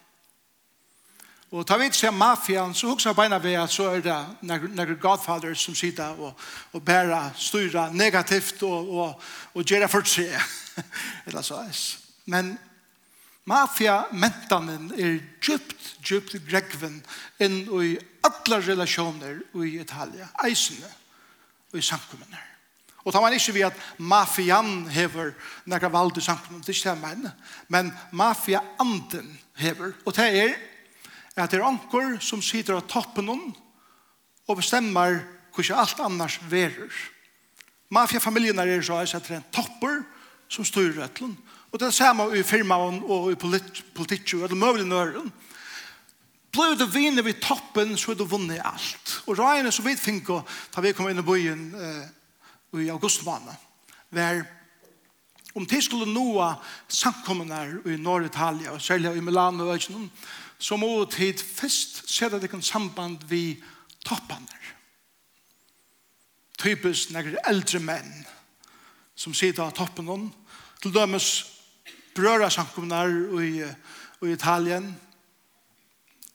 Og 1.50 1.66
ta 1.66 1.80
vidt 1.82 1.98
seg 1.98 2.14
mafian, 2.14 2.76
så 2.78 2.92
hukser 2.92 3.16
beina 3.18 3.40
vi 3.42 3.56
at 3.58 3.72
så 3.74 3.88
er 3.96 4.04
det 4.06 4.18
nekker 4.46 5.00
godfather 5.02 5.56
som 5.58 5.74
sitter 5.76 6.20
og, 6.22 6.36
og 6.78 6.84
bærer 6.86 7.32
styrer 7.42 7.96
negativt 7.98 8.62
og, 8.68 8.92
og, 8.94 9.24
og 9.58 9.66
gjera 9.66 9.90
for 9.90 10.06
seg. 10.06 10.36
Eller 11.28 11.42
så 11.42 11.64
er 11.64 11.80
Men 12.30 12.54
mafia-mentanen 13.50 14.94
er 14.94 15.18
djupt, 15.42 15.96
djupt 16.06 16.38
gregven 16.46 17.02
inn 17.42 17.64
i 17.66 17.96
alle 18.22 18.62
relasjoner 18.68 19.42
i 19.58 19.80
Italia, 19.82 20.30
eisene 20.46 20.94
og 21.74 21.82
i 21.82 21.86
samkommene. 21.86 22.46
Og 23.08 23.14
tar 23.14 23.24
man 23.26 23.34
ikke 23.34 23.56
ved 23.56 23.72
at 23.72 23.86
mafian 23.98 24.84
hever 24.94 25.32
nekra 25.66 25.90
vald 25.90 26.18
i 26.20 26.22
samkommene, 26.22 26.62
det 26.62 26.76
er 26.76 26.78
ikke 26.78 26.90
det 26.90 26.96
jeg 26.96 27.08
mener. 27.08 27.32
Men 27.68 27.94
mafia-anden 28.12 29.40
hever, 29.58 29.98
og 30.06 30.14
det 30.16 30.30
er 30.44 30.60
at 31.44 31.52
det 31.52 31.60
er 31.60 31.68
anker 31.68 32.18
som 32.24 32.42
sitter 32.44 32.78
av 32.78 32.88
toppen 32.90 33.30
og 33.30 34.58
bestemmer 34.58 35.22
hvordan 35.56 35.82
alt 35.82 36.02
annars 36.04 36.40
verer. 36.50 36.90
Mafiafamiljen 37.90 38.60
er 38.60 38.82
så 38.86 39.00
at 39.02 39.14
det 39.28 39.38
er 39.38 39.42
en 39.42 39.54
topper 39.54 40.02
som 40.50 40.66
styrer 40.66 41.04
rettelen. 41.04 41.38
Og 41.70 41.80
det 41.80 41.90
er 41.90 41.94
samme 41.94 42.30
i 42.38 42.44
firmaen 42.44 43.02
og 43.06 43.32
i 43.32 43.38
polit 43.38 43.84
politikk 43.94 44.36
og 44.38 44.48
alle 44.48 44.58
mulige 44.58 44.90
nøren. 44.90 45.32
Blir 46.50 46.78
du 46.78 46.86
vinner 46.90 47.22
ved 47.22 47.42
toppen, 47.42 47.94
så 47.98 48.12
er 48.12 48.18
du 48.18 48.26
vunnet 48.26 48.62
alt. 48.66 49.20
Og 49.30 49.38
regnet 49.38 49.74
som 49.74 49.86
vi 49.86 49.94
finner, 49.98 50.42
da 50.74 50.82
vi 50.82 50.96
kom 50.98 51.10
inn 51.10 51.22
i 51.22 51.26
byen 51.26 51.68
eh, 51.78 52.08
i 52.82 52.90
augustmåned, 52.90 53.54
var 54.10 54.42
om 55.60 55.66
de 55.68 55.82
skulle 55.84 56.08
noa 56.08 56.54
samkommende 56.88 57.82
i 57.92 57.98
Nord-Italia, 58.00 58.72
og 58.72 58.82
særlig 58.82 59.18
i 59.18 59.24
Milano 59.24 59.68
og 59.68 59.74
Øyden, 59.74 60.12
så 60.60 60.78
må 60.78 61.04
de 61.18 61.34
først 61.38 62.04
se 62.08 62.26
at 62.26 62.42
det 62.42 62.50
kan 62.50 62.62
samband 62.62 63.18
vi 63.28 63.60
toppene. 64.06 64.48
Typisk 66.60 67.12
når 67.12 67.36
eldre 67.48 67.80
menn 67.80 68.10
som 69.16 69.34
sitter 69.36 69.64
av 69.64 69.76
toppen 69.76 70.32
til 70.82 70.96
dømes 70.96 71.28
brøra 72.16 72.50
samkommende 72.50 73.44
i, 73.44 73.64
i 74.28 74.32
Italien, 74.32 74.96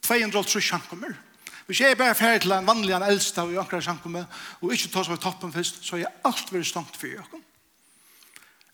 200 0.05 0.61
samkommer. 0.61 1.17
Hvis 1.65 1.81
jeg 1.81 1.91
er 1.91 1.97
bare 1.97 2.15
ferdig 2.15 2.41
til 2.41 2.53
en 2.53 2.67
vanlig 2.67 2.93
en 2.93 3.09
eldste 3.09 3.41
og 3.41 3.53
i 3.53 3.57
akkurat 3.57 3.83
samkommer, 3.83 4.25
og 4.61 4.73
ikke 4.73 4.93
tar 4.93 5.05
seg 5.05 5.17
av 5.17 5.21
toppen 5.21 5.53
først, 5.53 5.81
så 5.85 5.97
er 5.97 6.13
alt 6.25 6.53
veldig 6.53 6.69
stankt 6.69 6.97
for 6.97 7.09
dere. 7.09 7.41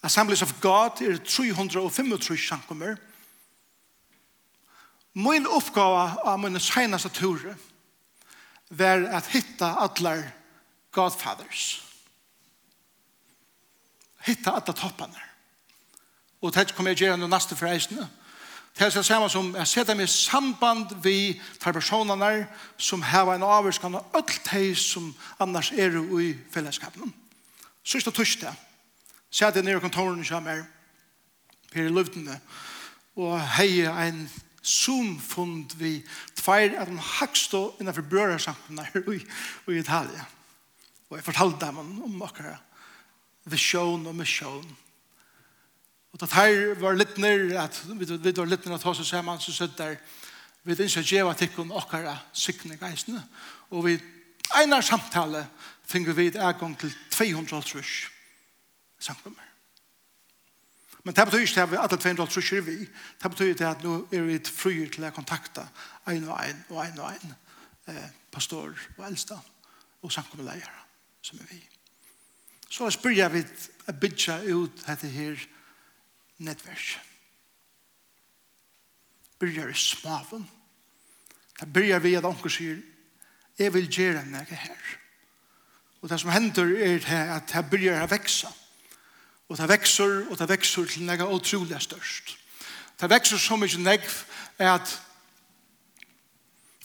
Assemblies 0.03 0.41
of 0.41 0.62
God 0.62 1.01
er 1.01 1.17
335 1.17 2.38
sjankummer. 2.38 2.96
Min 5.13 5.48
oppgave 5.48 6.15
av 6.24 6.39
min 6.39 6.60
seneste 6.60 7.10
tur 7.10 7.43
var 8.70 9.03
at 9.12 9.27
hitta 9.27 9.75
allar 9.84 10.24
Godfathers. 10.91 11.84
Hitta 14.25 14.51
alla 14.51 14.74
topparna. 14.74 15.22
Og 16.41 16.53
det 16.53 16.74
kommer 16.74 16.91
jeg 16.96 17.05
gjøre 17.05 17.20
noe 17.22 17.29
neste 17.29 17.55
for 17.55 17.70
eisene. 17.70 18.08
Det 18.72 18.88
er 18.88 18.93
det 18.96 19.05
samme 19.05 19.27
som 19.29 19.51
jeg 19.53 19.67
setter 19.67 19.98
meg 20.00 20.10
samband 20.10 20.96
vi 21.03 21.36
tar 21.60 21.75
personene 21.75 22.48
som 22.79 23.03
har 23.03 23.29
en 23.36 23.43
avvarskan 23.43 24.00
av 24.00 24.15
alt 24.15 24.39
det 24.48 24.77
som 24.79 25.12
annars 25.43 25.74
er 25.75 26.00
i 26.24 26.34
fellesskapen. 26.50 27.13
Sørste 27.84 28.13
tørste 28.15 28.55
Sæt 29.32 29.56
jeg 29.56 29.64
ned 29.64 29.78
i 29.78 29.80
kontoren 29.80 30.24
kommer 30.28 30.64
per 31.72 31.88
i 31.88 31.92
luftene 31.92 32.40
og 33.16 33.38
hei 33.58 33.86
en 33.88 34.26
Zoom-fund 34.62 35.74
vi 35.80 36.02
tveir 36.38 36.76
av 36.78 36.90
den 36.90 37.00
hakstå 37.02 37.62
innenfor 37.80 38.06
brødresamtene 38.12 38.86
her 38.92 39.08
i, 39.10 39.18
i 39.72 39.80
Italia. 39.80 40.28
Og 41.10 41.18
jeg 41.18 41.26
fortalte 41.26 41.66
dem 41.66 41.80
om 41.82 42.22
akkurat 42.22 42.62
visjon 43.50 44.06
og 44.06 44.16
misjon. 44.16 44.68
Og 46.12 46.22
da 46.22 46.28
her 46.36 46.76
var 46.80 47.00
litt 47.00 47.18
nær 47.18 47.42
at 47.64 47.82
vi, 47.88 48.06
vi 48.06 48.36
var 48.38 48.52
litt 48.52 48.68
nær 48.68 48.78
at 48.78 48.86
hos 48.86 49.02
oss 49.02 49.14
hjemme 49.16 49.38
så 49.42 49.56
sitter 49.56 49.96
der 49.96 50.00
vi 50.64 50.76
ikke 50.78 51.02
gjeva 51.02 51.34
tikkun 51.34 51.72
okkara 51.74 52.14
sikne 52.38 52.78
geisne 52.78 53.24
og 53.72 53.88
vi 53.88 53.96
einar 54.60 54.86
samtale 54.86 55.48
finner 55.90 56.14
vi 56.14 56.28
et 56.30 56.38
egang 56.38 56.76
til 56.78 56.92
200 57.16 57.64
trus 57.66 57.94
samkommer. 59.01 59.48
Men 61.03 61.15
det 61.15 61.25
betyr 61.25 61.39
ikke 61.46 61.63
at 61.63 61.72
vi 61.72 61.79
alle 61.81 61.98
tvein 61.98 62.17
dollar 62.17 62.29
trusjer 62.29 62.62
vi. 62.62 62.77
Det 63.24 63.31
betyr 63.34 63.65
at 63.65 63.84
nå 63.84 63.96
er 64.13 64.27
vi 64.27 64.38
fryr 64.46 64.89
til 64.93 65.08
å 65.08 65.13
kontakta 65.15 65.65
ein 66.10 66.27
og 66.29 66.38
ein 66.38 66.62
og 66.70 66.84
ein 66.84 67.00
og 67.00 67.08
ein 67.10 67.34
eh, 67.89 68.10
pastor 68.31 68.75
og 68.98 69.05
eldsta 69.08 69.39
og 70.01 70.13
samkommerleier 70.13 70.70
som 71.22 71.39
er 71.41 71.50
vi. 71.50 71.62
Så 72.70 72.86
jeg 72.86 73.00
spyrir 73.00 73.17
jeg 73.24 73.34
vi 73.34 73.43
å 73.89 73.98
bygge 73.98 74.38
ut 74.53 74.86
dette 74.86 75.10
her 75.10 75.41
nettverk. 76.46 76.93
Byrjar 79.41 79.74
i 79.74 79.77
smaven. 79.77 80.46
Det 81.60 81.67
byrjar 81.74 82.05
vi 82.05 82.15
at 82.17 82.29
onker 82.29 82.53
sier 82.53 82.81
jeg 83.60 83.74
vil 83.74 83.89
gjøre 83.89 84.24
noe 84.29 84.46
her. 84.58 84.98
Og 86.01 86.10
det 86.10 86.17
som 86.22 86.31
hender 86.34 86.72
er 86.81 87.36
at 87.38 87.50
det 87.51 87.70
byrjar 87.70 88.05
å 88.05 88.10
vekse. 88.10 88.50
Og 89.51 89.58
det 89.58 89.67
vekser, 89.67 90.29
og 90.31 90.38
det 90.39 90.48
vekser 90.48 90.86
til 90.88 91.03
nega 91.03 91.25
utrolig 91.27 91.81
størst. 91.84 92.38
Det 93.01 93.10
vekser 93.12 93.38
så 93.38 93.58
mye 93.60 93.79
negv 93.84 94.13
er 94.55 94.77
at 94.77 94.91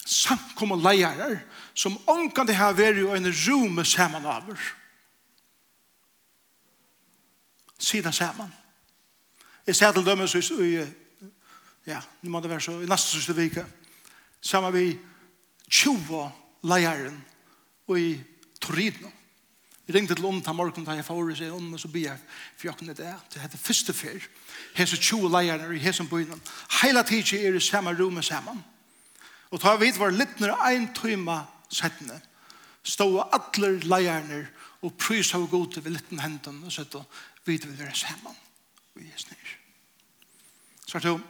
samkomne 0.02 0.80
leier 0.82 1.36
som 1.78 1.94
omkant 2.10 2.50
det 2.50 2.56
her 2.58 2.74
veri 2.74 3.04
og 3.06 3.14
en 3.14 3.30
rume 3.30 3.84
saman 3.86 4.26
over. 4.26 4.58
Sida 7.78 8.10
saman. 8.10 8.50
Jeg 9.66 9.76
ser 9.76 9.92
til 9.92 10.06
dømes 10.06 10.34
i, 10.34 10.72
ja, 11.86 12.00
nu 12.22 12.30
må 12.30 12.40
det 12.40 12.50
være 12.50 12.60
så, 12.60 12.80
i 12.80 12.90
neste 12.90 13.14
siste 13.14 13.36
vike, 13.36 13.66
saman 14.40 14.74
vi 14.74 14.98
20 15.70 16.30
leieren 16.66 17.24
og 17.86 18.00
i 18.00 18.10
Torino. 18.60 19.10
Jeg 19.86 19.94
ringte 19.94 20.14
til 20.14 20.22
Lund 20.22 20.42
den 20.42 20.56
morgen, 20.56 20.84
da 20.84 20.96
jeg 20.98 21.04
får 21.06 21.28
seg 21.38 21.52
om, 21.54 21.74
og 21.74 21.80
så 21.80 21.88
blir 21.88 22.08
jeg 22.08 22.22
fjokken 22.58 22.88
det. 22.90 23.12
Det 23.32 23.42
heter 23.42 23.58
første 23.58 23.92
fyr. 23.94 24.24
Hese 24.74 24.96
20 24.96 25.30
leierne 25.30 25.68
i 25.76 25.78
hese 25.78 26.04
byen. 26.10 26.42
Hele 26.82 27.04
tiden 27.06 27.46
er 27.46 27.54
i 27.54 27.60
samme 27.60 27.94
rommet 27.94 28.24
sammen. 28.24 28.64
Og 29.50 29.62
da 29.62 29.76
vi 29.78 29.92
var 29.94 30.10
litt 30.10 30.40
når 30.42 30.56
en 30.72 30.88
tøyma 30.94 31.38
settene, 31.70 32.18
stod 32.82 33.22
alle 33.30 33.76
leierne 33.86 34.42
og 34.82 34.98
prys 34.98 35.34
av 35.34 35.46
god 35.50 35.72
til 35.72 35.86
liten 35.90 36.18
hendene, 36.18 36.66
og 36.66 36.72
sett 36.74 36.94
og 36.98 37.06
vidt 37.46 37.66
vi 37.68 37.78
være 37.78 37.94
sammen. 37.94 38.34
Og 38.96 39.02
jeg 39.02 39.22
snir. 39.22 39.56
Så 40.86 40.98
er 40.98 41.04
det 41.04 41.12
jo. 41.14 41.20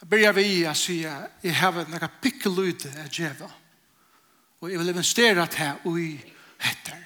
Da 0.00 0.08
begynner 0.08 0.36
vi 0.36 0.66
å 0.68 0.74
si 0.76 0.98
at 1.08 1.40
jeg 1.44 1.56
har 1.56 1.80
noen 1.80 2.20
pikkeløyde 2.20 2.92
av 3.00 3.08
djevet. 3.08 3.62
Og 4.66 4.72
jeg 4.72 4.80
vil 4.82 4.88
investere 4.90 5.44
til 5.46 5.84
å 5.86 5.92
i 6.02 6.08
etter. 6.66 7.02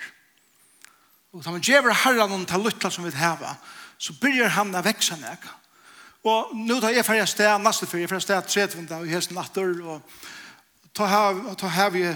Og 1.37 1.43
da 1.45 1.53
man 1.53 1.61
gjever 1.61 1.93
herren 2.07 2.33
om 2.33 2.47
til 2.49 2.63
lytta 2.65 2.89
som 2.89 3.05
vi 3.05 3.11
har, 3.21 3.43
så 4.01 4.15
begynner 4.17 4.55
han 4.55 4.73
å 4.73 4.81
vekse 4.81 5.19
nek. 5.21 5.45
Og 6.25 6.55
nå 6.57 6.79
tar 6.81 6.95
jeg 6.97 7.05
ferdig 7.05 7.27
sted, 7.29 7.51
neste 7.61 7.85
fyrir, 7.85 8.07
jeg 8.07 8.13
fyrir 8.15 8.25
sted 8.25 8.49
30 8.49 8.95
og 8.97 9.13
hesten 9.13 9.37
natter, 9.37 9.75
og 9.85 10.01
da 10.97 11.09
har 11.77 11.93
vi 11.93 12.07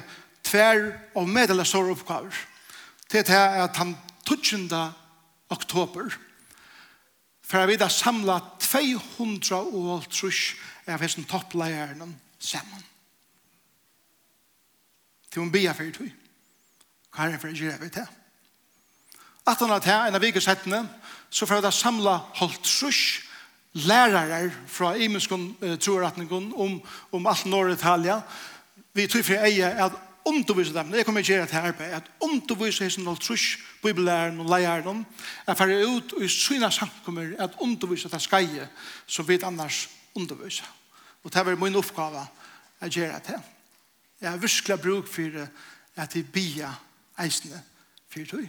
tver 0.48 0.86
og 1.12 1.28
medelig 1.28 1.68
store 1.68 1.92
oppgaver. 1.92 2.40
Det 3.12 3.26
er 3.28 3.60
at 3.66 3.76
han 3.76 3.92
12. 4.24 4.80
oktober, 5.52 6.08
for 7.44 7.60
jeg 7.60 7.72
vil 7.74 7.82
da 7.84 7.92
samle 7.92 8.40
200 8.64 9.60
og 9.60 10.08
trus 10.08 10.54
av 10.88 11.04
hessen 11.04 11.28
toppleierne 11.28 12.08
sammen 12.40 12.93
til 15.34 15.42
hun 15.42 15.50
bia 15.52 15.74
fyrir 15.74 15.94
tui. 15.94 16.12
Hva 17.14 17.26
er 17.26 17.34
det 17.34 17.40
for 17.42 17.50
å 17.50 17.58
gjøre 17.58 17.80
vi 17.82 17.90
til? 17.94 18.06
At 19.44 19.60
han 19.60 19.72
har 19.74 19.82
til 19.82 19.92
en 19.92 20.16
av 20.16 20.22
vikesettene, 20.22 20.80
så 21.30 21.46
får 21.46 21.66
jeg 21.66 21.76
samla 21.76 22.14
holdt 22.38 22.62
trusk, 22.64 23.22
lærere 23.74 24.52
fra 24.70 24.92
imenskon 24.94 25.48
uh, 25.58 25.74
troratningen 25.82 26.52
om, 26.54 26.76
om 27.10 27.24
alt 27.26 27.48
Norr-Italia. 27.50 28.20
Vi 28.94 29.08
tog 29.10 29.24
for 29.26 29.42
eie 29.42 29.66
at 29.66 29.96
undervise 30.24 30.72
dem, 30.72 30.92
det 30.94 31.02
kommer 31.04 31.24
ikke 31.24 31.32
gjøre 31.32 31.48
til 31.50 31.66
arbeid, 31.72 31.96
at 31.98 32.10
undervise 32.22 32.86
hessen 32.86 33.06
holdt 33.10 33.26
trusk, 33.26 33.58
bibelæren 33.82 34.38
og 34.40 34.46
leieren, 34.48 35.02
er 35.46 35.58
ferdig 35.58 35.82
ut 35.82 36.14
og 36.14 36.22
i 36.22 36.30
syna 36.30 36.70
samkommer 36.70 37.34
at 37.42 37.58
undervise 37.60 38.08
det 38.08 38.22
skeie 38.22 38.68
som 39.06 39.28
vi 39.28 39.40
annars 39.42 39.88
undervise. 40.14 40.62
Og 41.24 41.34
det 41.34 41.42
er 41.42 41.58
min 41.58 41.82
oppgave 41.82 42.22
å 42.80 42.88
gjøre 42.88 43.20
til. 43.26 43.42
Jeg 44.24 44.32
har 44.32 44.38
virkelig 44.38 44.80
bruk 44.80 45.08
for 45.08 45.48
at 45.96 46.16
jeg 46.16 46.32
bia 46.32 46.70
eisene 47.20 47.58
for 48.08 48.24
tog. 48.24 48.46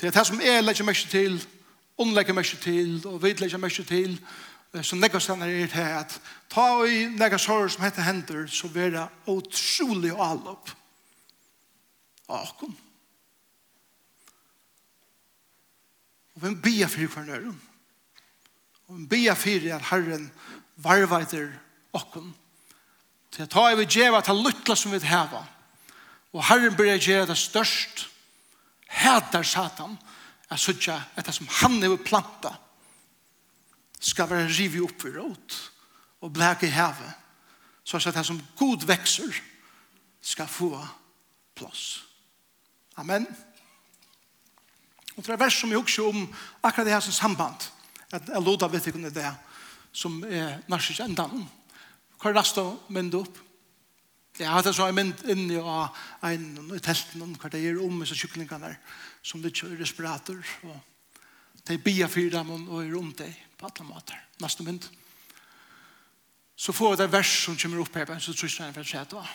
Det 0.00 0.06
er 0.06 0.10
det 0.10 0.26
som 0.26 0.40
jeg 0.40 0.62
legger 0.62 0.84
mest 0.84 1.10
til, 1.10 1.46
hun 1.98 2.14
legger 2.14 2.32
mest 2.32 2.62
til, 2.62 3.06
og 3.06 3.22
vi 3.22 3.32
legger 3.32 3.58
mest 3.58 3.82
til, 3.88 4.14
som 4.82 5.02
nekka 5.02 5.18
stannar 5.18 5.50
er 5.50 5.66
til 5.66 5.80
at 5.98 6.14
ta 6.52 6.68
i 6.86 7.08
nekka 7.08 7.38
sorg 7.42 7.70
som 7.74 7.82
heter 7.82 8.06
hender, 8.06 8.46
så 8.46 8.68
vil 8.68 8.92
det 8.92 9.08
utrolig 9.26 10.14
og 10.14 10.22
allop 10.30 10.70
av 12.28 12.46
okkom. 12.46 12.78
Og 16.36 16.42
vi 16.46 16.54
bia 16.54 16.86
fyrir 16.86 17.10
hver 17.10 17.26
nøyren. 17.26 17.60
Og 18.86 18.98
vi 18.98 19.06
bia 19.10 19.34
fyrir 19.34 19.74
at 19.74 19.90
Herren 19.90 20.30
varveider 20.76 21.50
okkom 21.92 22.34
til 23.36 23.48
ta 23.52 23.68
i 23.70 23.76
vi 23.76 23.84
djeva 23.84 24.22
til 24.24 24.40
luttla 24.40 24.76
som 24.76 24.94
vi 24.94 25.00
heva. 25.04 25.42
Og 26.32 26.44
Herren 26.48 26.76
blir 26.76 26.96
djeva 26.96 27.26
det 27.28 27.38
størst, 27.38 28.06
hætar 28.88 29.44
Satan, 29.44 29.96
at 30.48 30.60
sutja 30.60 30.96
etter 31.18 31.34
som 31.34 31.48
han 31.60 31.82
er 31.82 31.96
planta, 32.00 32.54
skal 34.00 34.28
være 34.30 34.52
rivi 34.52 34.80
opp 34.84 35.04
i 35.08 35.12
råd, 35.16 35.56
og 36.22 36.32
blæk 36.32 36.66
i 36.66 36.72
heve, 36.72 37.12
så 37.84 37.98
at 37.98 38.14
det 38.14 38.26
som 38.26 38.40
god 38.58 38.86
vekser, 38.86 39.42
skal 40.26 40.48
få 40.50 40.72
plass. 41.54 42.02
Amen. 42.98 43.26
Og 45.16 45.22
det 45.22 45.32
er 45.32 45.38
vers 45.38 45.54
som 45.54 45.70
jeg 45.70 45.78
husker 45.78 46.08
om 46.08 46.24
akkurat 46.62 46.86
det 46.88 46.94
her 46.96 47.04
som 47.04 47.14
samband, 47.14 47.68
at 48.10 48.28
jeg 48.28 48.42
loda 48.42 48.66
vet 48.66 48.86
ikke 48.86 48.98
om 48.98 49.06
det 49.06 49.30
som 49.92 50.18
er 50.24 50.58
nærmest 50.68 51.00
endan 51.00 51.46
Hva 52.26 52.32
er 52.32 52.40
næste 52.40 52.62
mynd 52.90 53.12
opp? 53.14 53.36
Jeg 54.34 54.50
hadde 54.50 54.72
så 54.74 54.88
en 54.90 54.96
mynd 54.98 55.20
inni 55.30 55.60
av 55.62 55.94
en 56.26 56.72
i 56.74 56.80
telten 56.82 57.36
hva 57.38 57.50
det 57.52 57.60
gjør 57.62 57.84
om 57.84 58.00
disse 58.02 58.16
kyklingene 58.18 58.72
som 59.22 59.44
det 59.44 59.52
kjører 59.54 59.78
respirator 59.78 60.40
og 60.66 61.60
de 61.70 61.76
bier 61.78 62.10
for 62.10 62.26
dem 62.34 62.50
og 62.56 62.80
er 62.80 62.96
om 62.98 63.12
det 63.14 63.28
på 63.54 63.68
alle 63.70 63.86
måter. 63.86 64.18
Neste 64.42 64.66
mynd. 64.66 64.88
Så 66.58 66.74
får 66.74 66.96
vi 66.96 67.00
det 67.04 67.08
vers 67.14 67.36
som 67.44 67.60
kommer 67.62 67.84
opp 67.84 67.94
her, 67.94 68.18
så 68.18 68.34
tror 68.34 68.50
jeg 68.50 68.74
for 68.74 68.82
å 68.82 68.90
si 68.90 68.98
det 68.98 69.20
var. 69.20 69.32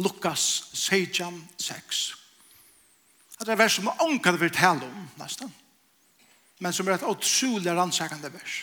Lukas 0.00 0.48
16, 0.72 1.44
6. 1.60 2.02
Det 3.36 3.52
er 3.52 3.62
vers 3.66 3.76
som 3.82 3.92
ånker 3.92 4.32
det 4.32 4.46
vil 4.46 4.56
tale 4.56 4.88
om, 4.88 5.06
nesten. 5.20 5.52
Men 6.64 6.72
som 6.72 6.88
er 6.88 6.96
et 6.96 7.08
utrolig 7.12 7.76
rannsakende 7.76 8.32
vers. 8.32 8.62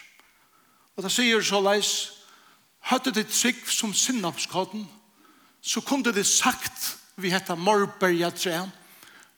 Og 0.98 1.06
det 1.06 1.14
sier 1.14 1.46
så 1.46 1.62
leis, 1.62 2.16
hadde 2.86 3.14
det 3.14 3.28
trygg 3.34 3.66
som 3.72 3.94
sinnapskodden, 3.94 4.86
så 5.62 5.82
kunne 5.82 6.14
det 6.14 6.26
sagt 6.26 6.98
vi 7.18 7.32
hetta 7.34 7.56
morberga 7.56 8.30
træn, 8.30 8.70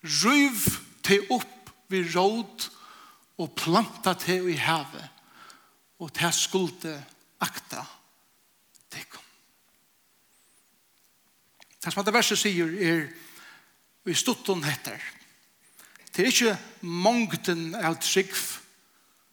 røyv 0.04 0.58
til 1.04 1.24
opp 1.32 1.72
vi 1.88 2.02
råd 2.04 2.68
og 3.38 3.54
planta 3.56 4.14
til 4.20 4.50
i 4.52 4.58
havet, 4.60 5.06
og 6.00 6.12
til 6.14 6.34
skulde 6.34 6.98
akta 7.40 7.86
til. 8.92 9.06
Det 11.84 11.94
som 11.94 12.04
det 12.04 12.14
verset 12.14 12.42
sier 12.42 12.74
er, 12.84 13.08
vi 14.04 14.14
stutton 14.16 14.64
heter, 14.64 15.00
det 16.16 16.26
er 16.26 16.32
ikke 16.34 16.58
mongten 16.82 17.76
av 17.78 18.00
trygg 18.02 18.34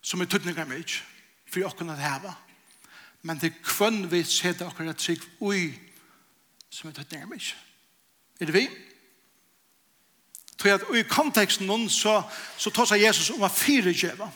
som 0.04 0.20
er 0.20 0.28
tøtningar 0.28 0.68
mye, 0.68 1.02
for 1.48 1.64
jeg 1.64 1.78
kunne 1.78 1.96
hava 1.98 2.34
men 3.24 3.40
det 3.40 3.50
er 3.50 3.62
kvann 3.64 4.04
vi 4.12 4.20
seta 4.28 4.66
akkurat 4.68 5.00
trygg 5.00 5.22
ui 5.40 5.72
som 6.70 6.90
er 6.90 6.96
tøtt 6.98 7.12
nærmest. 7.12 7.54
Er 8.40 8.50
det 8.50 8.54
vi? 8.54 8.68
Tror 10.58 10.68
jeg 10.68 10.80
at 10.80 10.96
i 10.98 11.02
konteksten 11.08 11.66
noen 11.66 11.88
så, 11.90 12.18
så 12.58 12.70
tar 12.70 12.88
seg 12.90 13.04
Jesus 13.04 13.30
om 13.32 13.46
å 13.46 13.50
fyregjeva. 13.52 14.28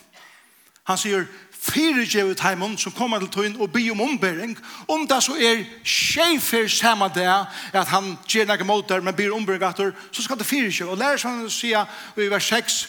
Han 0.89 1.01
sier 1.01 1.27
fyregjeva 1.53 2.33
til 2.39 2.79
som 2.79 2.95
kommer 2.97 3.21
til 3.21 3.31
tøyen 3.35 3.59
og 3.61 3.73
blir 3.73 3.93
om 3.93 4.01
ombering. 4.07 4.57
Om 4.89 5.05
det 5.11 5.21
så 5.25 5.37
er 5.37 5.67
skjefer 5.85 6.69
samme 6.69 7.11
det 7.15 7.29
at 7.29 7.93
han 7.93 8.15
gjør 8.29 8.49
noen 8.49 8.67
måter 8.67 9.01
men 9.05 9.15
blir 9.15 9.35
ombering 9.35 9.93
så 10.13 10.23
skal 10.23 10.39
det 10.39 10.47
fyregjeva. 10.47 10.95
Og 10.95 10.99
lærer 10.99 11.21
seg 11.21 11.31
han 11.31 11.45
å 11.45 11.53
si 11.53 11.75
i 11.75 12.31
vers 12.31 12.55
6 12.55 12.87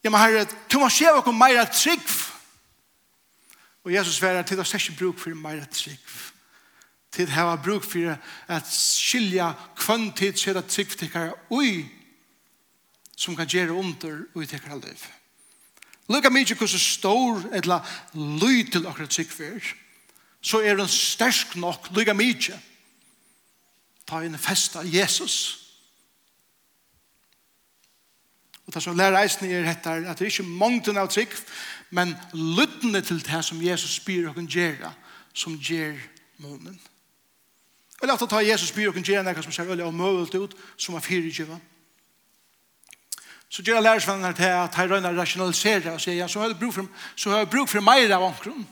Ja, 0.00 0.08
men 0.08 0.20
herre, 0.20 0.46
du 0.72 0.78
må 0.80 0.88
se 0.88 1.04
hva 1.04 1.32
meira 1.36 1.66
trygg 1.68 2.00
Og 3.84 3.92
Jesus 3.94 4.16
sverar 4.16 4.42
til 4.42 4.60
oss 4.60 4.74
ikke 4.74 4.96
bruk 4.98 5.18
for 5.18 5.34
meira 5.34 5.64
trygg. 5.64 6.02
Til 7.12 7.30
hava 7.30 7.56
bruk 7.56 7.84
for 7.84 8.16
at 8.48 8.66
skilja 8.70 9.52
kvann 9.76 10.12
tid 10.12 10.36
sida 10.38 10.62
trygg 10.62 10.96
tikkara 10.98 11.32
ui 11.50 11.86
som 13.16 13.36
kan 13.36 13.48
gjere 13.48 13.72
under 13.72 14.24
ui 14.36 14.46
tikkara 14.46 14.78
liv. 14.80 15.06
Lukka 16.08 16.30
mykje 16.30 16.56
hos 16.60 16.74
stor 16.82 17.44
etla 17.54 17.80
lui 18.14 18.64
til 18.70 18.86
okra 18.86 19.06
trygg 19.06 19.32
så 20.42 20.60
er 20.64 20.76
den 20.76 20.88
stersk 20.88 21.56
nok 21.56 21.90
lukka 21.92 22.14
mykje 22.16 22.56
ta 24.06 24.22
inn 24.24 24.38
festa 24.38 24.82
Jesus 24.82 25.59
Og 28.70 28.74
det 28.74 28.82
som 28.82 28.94
lærer 28.94 29.18
eisen 29.18 29.50
er 29.50 29.64
dette, 29.66 29.90
at 29.90 30.18
det 30.18 30.28
er 30.28 30.30
ikke 30.30 30.46
mongten 30.46 30.98
av 31.00 31.08
trygg, 31.10 31.32
men 31.90 32.12
lyttende 32.32 33.00
til 33.02 33.18
det 33.18 33.40
som 33.42 33.58
Jesus 33.58 33.96
spyr 33.98 34.28
og 34.30 34.36
gjøre, 34.46 34.92
som 35.34 35.56
gjør 35.58 35.96
månen. 36.38 36.76
Og 37.98 38.06
lagt 38.06 38.22
å 38.22 38.28
ta 38.30 38.44
Jesus 38.46 38.70
spyr 38.70 38.92
og 38.92 39.00
gjøre 39.02 39.24
noe 39.26 39.42
som 39.42 39.56
ser 39.56 39.72
øye 39.74 39.82
og 39.88 39.96
møvelt 39.98 40.36
ut, 40.38 40.54
som 40.78 40.94
er 40.94 41.02
fyrirgjøve. 41.02 41.58
Så 43.50 43.66
gjør 43.66 43.82
lærersvennen 43.82 44.28
her 44.28 44.38
til 44.38 44.54
at 44.54 44.78
jeg 44.78 44.90
røyner 44.92 45.18
rasjonalisere 45.18 45.96
og 45.96 46.00
sier, 46.00 46.20
ja, 46.22 46.28
så 46.30 46.44
har 46.44 46.52
jeg 46.52 46.60
brug 46.62 46.74
for, 46.78 46.86
så 47.16 47.34
har 47.34 47.42
jeg 47.42 47.50
brug 47.50 47.66
for 47.68 47.82
meira 47.82 48.20
av 48.20 48.28
omkron. 48.28 48.68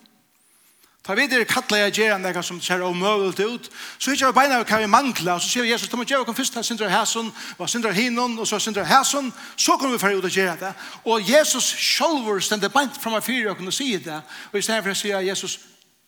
Ta 1.09 1.15
vi 1.15 1.25
der 1.27 1.45
kallar 1.49 1.79
jeg 1.87 1.93
gjerne 1.97 2.21
nekka 2.21 2.43
som 2.45 2.59
ser 2.61 2.83
omøvult 2.85 3.39
ut, 3.41 3.69
så 3.97 4.13
ikke 4.13 4.27
jeg 4.27 4.35
beina 4.37 4.59
hva 4.61 4.81
vi 4.83 4.89
mangla, 4.93 5.39
så 5.41 5.49
sier 5.49 5.65
Jesus, 5.65 5.89
ta 5.89 5.97
må 5.97 6.05
gjerne 6.05 6.35
først 6.37 6.59
her 6.59 6.67
sindra 6.69 6.91
hæsson, 6.93 7.31
og 7.57 7.71
sindra 7.73 7.95
hinon, 7.97 8.35
og 8.37 8.45
så 8.47 8.59
sindra 8.61 8.85
hæsson, 8.85 9.33
så 9.57 9.79
kommer 9.81 9.97
vi 9.97 10.03
fyrir 10.03 10.19
ut 10.19 10.29
og 10.29 10.37
gjerne 10.37 10.61
det. 10.61 10.75
Og 11.09 11.31
Jesus 11.31 11.65
sjolver 11.65 12.45
stendte 12.45 12.69
beint 12.69 13.01
fram 13.01 13.17
av 13.17 13.25
fyrir 13.25 13.49
og 13.49 13.57
kunne 13.57 13.73
si 13.73 13.97
det, 13.97 14.21
og 14.53 14.61
i 14.61 14.63
stedet 14.63 14.85
for 14.85 14.93
å 14.93 15.01
si 15.01 15.15
Jesus, 15.31 15.57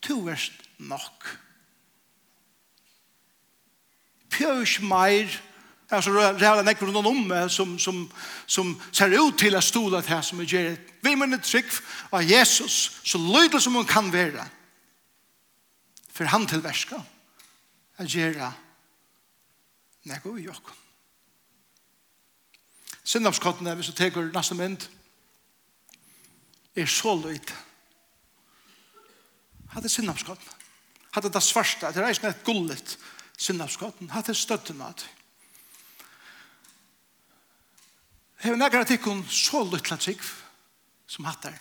to 0.05 0.19
erst 0.29 0.61
nok. 0.77 1.33
Pjøs 4.37 4.77
meir, 4.85 5.33
alltså 5.89 6.13
reala 6.13 6.61
neck 6.61 6.81
runt 6.81 6.95
om 7.01 7.49
som 7.49 7.79
som 7.79 8.11
som 8.45 8.81
ser 8.91 9.09
ut 9.27 9.37
till 9.37 9.55
att 9.55 9.63
stola 9.63 10.01
det 10.01 10.07
här 10.07 10.21
som 10.21 10.39
är 10.39 10.43
gjort. 10.43 10.79
Vi 11.01 11.33
ett 11.33 11.43
trygg 11.43 11.65
av 12.09 12.23
Jesus 12.23 12.91
så 13.03 13.17
lyder 13.17 13.59
som 13.59 13.75
hon 13.75 13.85
kan 13.85 14.11
vara 14.11 14.45
for 16.21 16.29
han 16.29 16.43
til 16.45 16.61
verska 16.61 16.99
at 17.97 18.05
gjøre 18.13 18.51
nego 20.05 20.35
i 20.37 20.43
jokken. 20.45 20.75
Sinnapskottene, 23.01 23.73
hvis 23.73 23.89
du 23.89 23.95
teker 23.97 24.29
neste 24.29 24.53
mynd, 24.59 24.85
er 26.77 26.85
så 26.85 27.15
løyt. 27.17 27.55
Hatt 29.73 29.89
er 29.89 29.95
sinnapskottene. 29.95 30.59
Hatt 31.17 31.25
det 31.25 31.41
svarsta, 31.41 31.89
det 31.89 32.03
er 32.03 32.11
eisen 32.11 32.29
et 32.29 32.45
gullet 32.45 32.93
sinnapskottene. 33.41 34.13
Hatt 34.13 34.29
er 34.29 34.37
støttene 34.37 34.91
hei 34.91 34.93
det. 35.01 35.09
Hever 38.45 38.61
nekra 38.61 38.85
tikkun 38.85 39.25
så 39.25 39.65
lytla 39.65 39.97
trygg 39.97 40.21
som 41.09 41.25
hattar. 41.25 41.57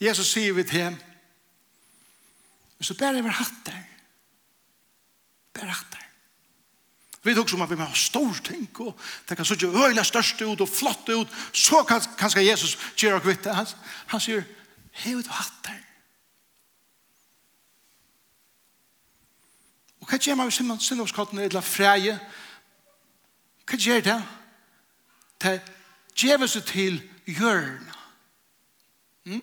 Jesus 0.00 0.30
sier 0.30 0.54
vi 0.54 0.62
til 0.62 0.82
ham, 0.82 0.98
så 2.80 2.94
bare 2.94 3.22
vi 3.22 3.30
hatt 3.34 3.62
der. 3.66 3.80
Bare 5.54 5.74
hatt 5.74 5.92
der. 5.92 6.04
Vi 7.22 7.34
tok 7.34 7.50
som 7.50 7.62
at 7.62 7.70
vi 7.70 7.76
må 7.76 7.84
ha 7.84 7.94
stor 7.98 8.38
ting, 8.46 8.68
og 8.80 8.94
det 9.28 9.36
kan 9.36 9.46
sånn 9.46 9.74
øyla 9.74 10.04
største 10.06 10.46
ut 10.46 10.62
og 10.62 10.70
flott 10.70 11.10
ut, 11.10 11.34
så 11.52 11.82
kan, 11.84 12.00
kan 12.18 12.30
skal 12.30 12.46
Jesus 12.46 12.76
gjøre 12.96 13.20
kvitt. 13.24 13.50
Han, 13.50 13.66
han 14.12 14.22
sier, 14.22 14.46
hei, 15.02 15.16
du 15.18 15.34
hatt 15.34 15.58
der. 15.66 15.82
Og 19.98 20.08
hva 20.08 20.20
gjør 20.22 20.38
man 20.38 20.48
med 20.48 20.80
sinnovskottene 20.80 21.48
eller 21.50 21.64
freie? 21.66 22.14
Hva 23.68 23.76
gjør 23.82 24.06
det? 24.06 24.18
Det 25.42 25.58
gjør 26.16 26.46
seg 26.48 26.64
til 26.70 27.02
hjørnet. 27.26 27.98
Mm? 29.28 29.42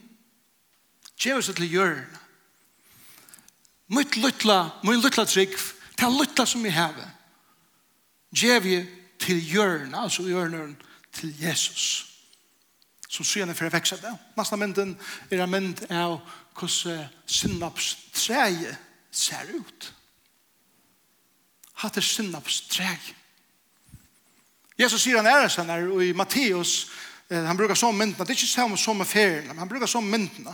Gjør 1.19 1.41
seg 1.41 1.57
til 1.59 1.71
hjørne. 1.71 2.21
Mitt 3.95 4.17
luttla, 4.17 4.71
min 4.83 5.01
luttla 5.01 5.25
trygg, 5.29 5.53
det 5.95 6.05
er 6.07 6.17
luttla 6.17 6.45
som 6.49 6.65
jeg 6.65 6.73
har. 6.73 6.95
Gjør 8.35 8.59
vi 8.59 8.79
til 9.21 9.39
hjørne, 9.39 9.97
altså 9.97 10.25
hjørne 10.25 10.75
til 11.13 11.35
Jesus. 11.41 12.05
Som 13.07 13.25
syne 13.25 13.55
for 13.55 13.69
å 13.69 13.73
vekse 13.73 13.99
det. 14.01 14.11
Nasta 14.35 14.57
mynden 14.59 14.95
er 15.31 15.43
en 15.43 15.51
mynd 15.51 15.85
av 15.93 16.17
hvordan 16.55 17.05
synnapstreget 17.29 18.75
ser 19.11 19.53
ut. 19.55 19.91
Hatt 21.83 21.97
er 21.97 22.03
synnapstreget. 22.03 23.13
Jesus 24.75 25.05
sier 25.05 25.21
han 25.21 25.29
er 25.29 25.47
sånn 25.51 25.71
her, 25.71 25.85
og 25.87 26.03
i 26.03 26.11
Matteus, 26.15 26.89
han 27.29 27.55
brukar 27.57 27.77
sånn 27.79 27.95
myndene, 27.95 28.25
det 28.25 28.33
er 28.33 28.37
ikke 28.37 28.51
samme 28.51 28.77
som 28.79 28.97
med 28.99 29.07
ferien, 29.07 29.47
men 29.47 29.61
han 29.63 29.69
brukar 29.71 29.87
sånn 29.87 30.09
myndene. 30.09 30.51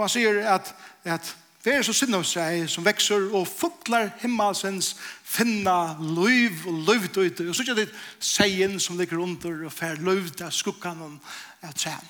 Og 0.00 0.06
han 0.06 0.12
sier 0.14 0.38
at, 0.48 0.74
at 1.04 1.26
det 1.64 1.74
er 1.74 1.82
så 1.84 1.92
synd 1.92 2.16
av 2.16 2.22
seg 2.24 2.62
som 2.72 2.86
vekser 2.86 3.26
og 3.36 3.44
fuklar 3.44 4.14
himmelsens 4.22 4.94
finna 5.28 5.92
løyv 6.00 6.64
og 6.70 6.78
løyvd 6.86 7.18
ut. 7.20 7.42
Og 7.44 7.52
så 7.52 7.66
er 7.68 7.82
det 7.82 7.90
seien 8.16 8.78
som 8.80 8.96
ligger 8.96 9.20
under 9.20 9.66
og 9.68 9.74
fer 9.76 10.00
løyvd 10.00 10.40
av 10.46 10.56
skukkan 10.56 11.04
og 11.04 11.28
av 11.68 11.76
træn. 11.76 12.08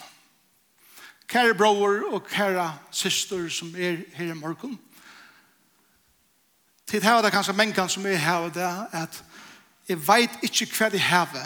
Kære 1.26 1.58
bror 1.58 2.06
og 2.12 2.30
kære 2.30 2.70
syster 2.94 3.50
som 3.50 3.74
er 3.74 4.04
her 4.14 4.30
i 4.30 4.38
morgen. 4.38 4.78
Tid 6.86 7.02
her 7.02 7.18
er 7.18 7.26
det 7.26 7.34
kanskje 7.34 7.58
mengan 7.58 7.90
som 7.90 8.06
er 8.06 8.22
her 8.22 8.46
og 8.46 8.54
det 8.54 8.70
at 9.02 9.22
jeg 9.90 9.98
vet 10.06 10.42
ikke 10.46 10.70
hva 10.78 10.94
de 10.94 11.02
har. 11.02 11.38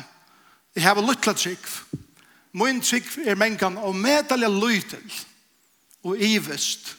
Jeg 0.77 0.85
har 0.85 1.01
luttla 1.01 1.33
trygg. 1.33 1.71
Min 2.53 2.85
trygg 2.85 3.09
er 3.25 3.41
mengan 3.41 3.81
og 3.81 3.97
medelig 3.97 4.59
lytel. 4.61 5.01
Lytel 5.01 5.31
og 6.05 6.21
ivest. 6.21 6.97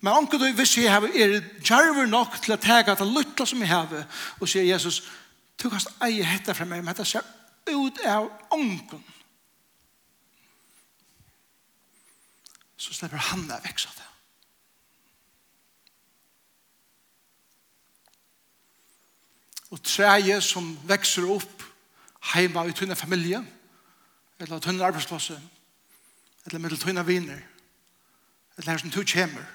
Men 0.00 0.14
anker 0.14 0.38
du 0.38 0.46
hvis 0.54 0.76
jeg 0.78 0.92
har 0.92 1.06
er 1.10 1.38
djerver 1.58 2.06
nok 2.06 2.38
til 2.42 2.54
å 2.54 2.60
tega 2.62 2.94
det 2.94 3.06
lytta 3.06 3.46
som 3.46 3.62
jeg 3.62 3.70
har 3.72 3.94
og 4.38 4.46
sier 4.46 4.66
Jesus, 4.68 5.02
du 5.58 5.66
kan 5.70 5.82
eie 6.06 6.22
hette 6.22 6.54
fra 6.54 6.66
meg, 6.68 6.84
men 6.84 6.94
dette 6.94 7.06
ser 7.08 7.26
ut 7.68 7.98
av 8.06 8.28
anken. 8.54 9.02
Så 12.78 12.94
slipper 12.94 13.18
han 13.30 13.48
å 13.50 13.58
vekse 13.64 13.90
det. 13.96 14.06
Og 19.74 19.82
treet 19.84 20.46
som 20.46 20.70
vekser 20.88 21.26
opp 21.28 21.66
heima 22.32 22.64
i 22.68 22.72
tunne 22.76 22.96
familie, 22.96 23.42
eller 24.38 24.62
tunne 24.62 24.86
arbeidsplasser, 24.86 25.40
eller 26.46 26.62
med 26.62 26.78
tunne 26.78 27.04
viner, 27.04 27.42
eller 28.58 28.70
her 28.70 28.78
som 28.82 28.90
du 28.90 29.04
kommer. 29.04 29.46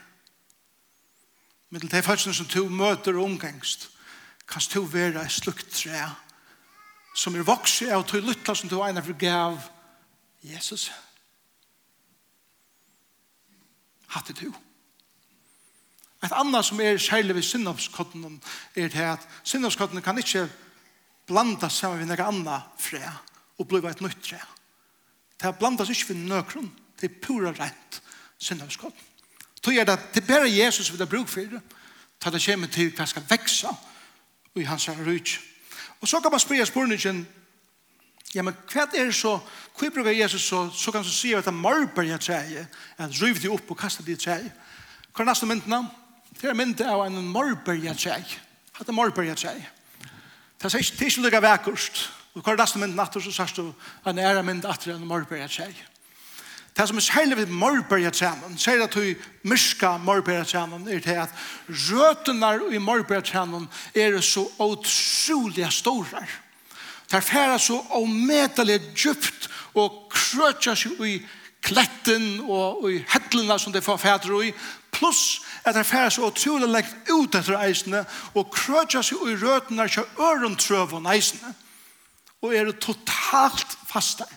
Men 1.70 1.82
til 1.82 1.92
de 1.92 2.04
følelsene 2.04 2.34
som 2.34 2.46
du 2.48 2.70
møter 2.70 3.18
og 3.18 3.24
omgangst, 3.24 3.90
kan 4.48 4.62
du 4.74 4.84
være 4.86 5.26
et 5.26 5.32
slukt 5.32 5.70
tre 5.72 6.10
som 7.16 7.36
er 7.36 7.46
vokset 7.46 7.92
av 7.94 8.04
to 8.10 8.18
lytta 8.18 8.56
som 8.58 8.70
du 8.70 8.80
egnar 8.82 9.06
for 9.06 9.18
gav 9.18 9.60
Jesus. 10.44 10.90
Hatt 14.14 14.32
du. 14.40 14.50
Et 16.24 16.32
annet 16.32 16.66
som 16.66 16.80
er 16.82 16.98
særlig 16.98 17.36
ved 17.36 17.46
synnopskottene 17.46 18.40
er 18.76 18.90
det 18.90 19.08
at 19.16 19.28
synnopskottene 19.44 20.02
kan 20.02 20.18
ikke 20.18 20.48
blanda 21.28 21.70
sammen 21.70 22.06
med 22.06 22.14
noe 22.14 22.28
annet 22.28 22.82
fred 22.82 23.10
og 23.60 23.68
bli 23.70 23.84
et 23.90 24.02
nytt 24.02 24.30
fred. 24.30 24.50
Det 25.42 25.58
blandas 25.60 25.90
ikke 25.92 26.14
ved 26.14 26.24
nøkron, 26.30 26.72
det 27.02 27.10
er 27.10 27.20
pura 27.22 27.52
rett 27.52 28.03
syndavskott. 28.44 28.96
Tog 29.64 29.76
er 29.76 29.88
det, 29.88 30.00
det 30.14 30.28
bare 30.28 30.52
Jesus 30.52 30.92
vil 30.92 31.00
ha 31.00 31.08
bruk 31.10 31.30
for 31.32 31.48
det, 31.48 31.62
ta 32.20 32.32
det 32.32 32.44
kommer 32.46 32.68
til 32.72 32.92
hva 32.96 33.08
skal 33.08 33.26
veksa 33.30 33.72
i 34.56 34.68
hans 34.68 34.90
rujt. 34.90 35.40
Og 36.02 36.08
så 36.08 36.20
kan 36.20 36.32
man 36.32 36.40
spørre 36.40 36.66
spørningen 36.66 37.26
ja, 38.34 38.42
men 38.42 38.56
hva 38.72 38.88
er 38.88 39.12
det 39.12 39.16
så, 39.16 39.36
hva 39.78 39.90
bruker 39.94 40.16
Jesus 40.16 40.48
så, 40.50 40.66
så 40.74 40.92
kan 40.92 41.04
man 41.04 41.10
si 41.10 41.34
at 41.38 41.46
han 41.46 41.58
marber 41.58 42.06
jeg 42.08 42.20
treie, 42.20 42.66
at 42.98 43.22
ryv 43.22 43.42
det 43.42 43.52
opp 43.54 43.70
og 43.70 43.78
kaster 43.78 44.06
det 44.06 44.18
treie. 44.24 44.50
Hva 45.14 45.22
er 45.22 45.30
nesten 45.30 45.52
myndene? 45.52 45.84
Det 46.40 46.50
er 46.50 46.58
myndene 46.58 46.96
av 46.96 47.06
en 47.06 47.20
marber 47.30 47.78
jeg 47.78 47.98
treie. 48.02 48.42
Hva 48.74 48.88
er 48.88 48.98
marber 48.98 49.28
jeg 49.28 49.38
treie. 49.38 49.70
Det 50.58 50.72
er 50.72 50.82
ikke 50.82 50.98
tilslukka 51.04 51.44
vekkurst. 51.44 52.04
Og 52.34 52.42
hva 52.42 52.56
er 52.56 52.64
nesten 52.64 52.82
myndene 52.82 53.06
atter, 53.06 53.22
så 53.22 53.34
sier 53.36 53.54
du, 53.60 53.90
han 54.08 54.18
er 54.18 54.42
myndene 54.42 54.74
atter 54.74 54.96
en 54.96 55.06
marber 55.08 55.38
jeg 55.38 55.54
treie. 55.54 55.90
Det 56.78 56.88
som 56.88 56.98
er 56.98 57.02
særlig 57.02 57.38
ved 57.38 57.46
morbergetrænen, 57.46 58.58
særlig 58.58 58.84
at 58.84 58.94
du 58.94 59.14
myrska 59.44 59.98
morbergetrænen, 59.98 60.88
er 60.88 61.00
til 61.00 61.10
at 61.10 61.30
røtene 61.70 62.76
i 62.76 62.78
morbergetrænen 62.78 63.70
er 63.96 64.22
så 64.22 64.48
utrolig 64.60 65.68
store. 65.74 66.26
Det 67.12 67.18
er 67.18 67.20
færre 67.20 67.60
så 67.60 67.82
omedelig 67.90 68.82
djupt 68.96 69.50
og 69.74 70.10
krøtja 70.10 70.74
seg 70.76 71.02
i 71.06 71.20
kletten 71.62 72.42
og 72.50 72.88
i 72.92 73.04
hettlene 73.14 73.60
som 73.60 73.74
det 73.74 73.84
får 73.84 73.98
fædre 74.02 74.48
i, 74.48 74.54
pluss 74.92 75.42
at 75.64 75.76
det 75.76 75.84
er 75.84 75.90
færre 75.90 76.12
så 76.12 76.26
utrolig 76.26 76.68
lengt 76.70 77.12
ut 77.12 77.36
etter 77.36 77.60
eisene 77.62 78.02
og 78.34 78.50
krøtja 78.52 79.04
seg 79.06 79.22
i 79.30 79.38
røtene 79.46 79.86
til 79.90 80.10
ørentrøven 80.20 81.06
eisene 81.14 81.54
og 82.44 82.56
er 82.56 82.72
totalt 82.72 83.78
fastere. 83.88 84.28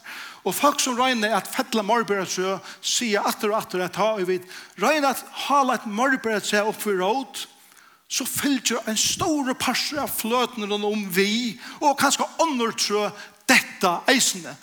Og 0.46 0.54
folk 0.54 0.78
som 0.78 0.94
regner 0.98 1.34
at 1.34 1.48
fettla 1.50 1.82
morbæretsø 1.82 2.56
sier 2.78 3.24
atter 3.26 3.50
og 3.50 3.58
atter 3.58 3.82
at 3.82 3.96
ha 3.98 4.12
og 4.14 4.28
vidt. 4.28 4.44
Regner 4.78 5.10
at 5.10 5.24
hala 5.46 5.74
et 5.74 5.88
morbæretsø 5.90 6.60
opp 6.62 6.78
for 6.84 6.94
råd, 7.00 7.40
så 8.06 8.22
fylgjer 8.28 8.86
en 8.86 8.98
stor 9.00 9.50
parser 9.58 9.98
av 10.04 10.12
fløtene 10.14 10.78
om 10.78 11.02
vi, 11.10 11.58
og 11.82 11.98
kanskje 11.98 12.28
åndertrø 12.44 13.08
detta 13.50 13.96
eisene. 14.12 14.54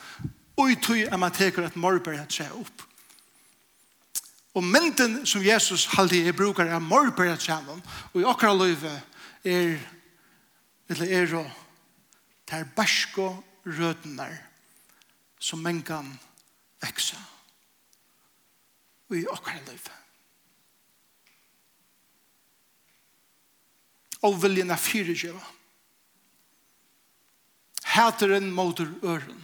Og 0.56 0.72
i 0.72 0.80
tøy 0.80 1.04
er 1.04 1.20
man 1.20 1.36
teker 1.36 1.68
et 1.68 1.76
morbæretsø 1.76 2.48
opp. 2.62 2.88
Og 4.54 4.64
mynden 4.64 5.26
som 5.28 5.44
Jesus 5.44 5.90
halde 5.98 6.22
i 6.22 6.32
brukar 6.32 6.72
er 6.72 6.80
morbæretsøen, 6.80 7.84
og 8.14 8.22
i 8.22 8.24
akkurat 8.30 8.56
løyve 8.62 8.96
er, 9.44 9.76
eller 10.88 11.06
er, 11.12 11.28
er, 11.28 11.44
er, 12.48 12.64
er, 12.64 12.66
er, 13.68 14.24
er, 14.24 14.53
som 15.44 15.60
man 15.64 15.82
kan 15.84 16.08
vekse 16.84 17.20
i 19.14 19.26
okkar 19.30 19.60
liv. 19.68 19.90
Og 24.24 24.38
viljen 24.42 24.72
er 24.72 24.80
fire 24.80 25.12
fyrirgjeva. 25.12 25.42
Hæteren 27.94 28.48
motor 28.56 28.88
øren. 29.04 29.44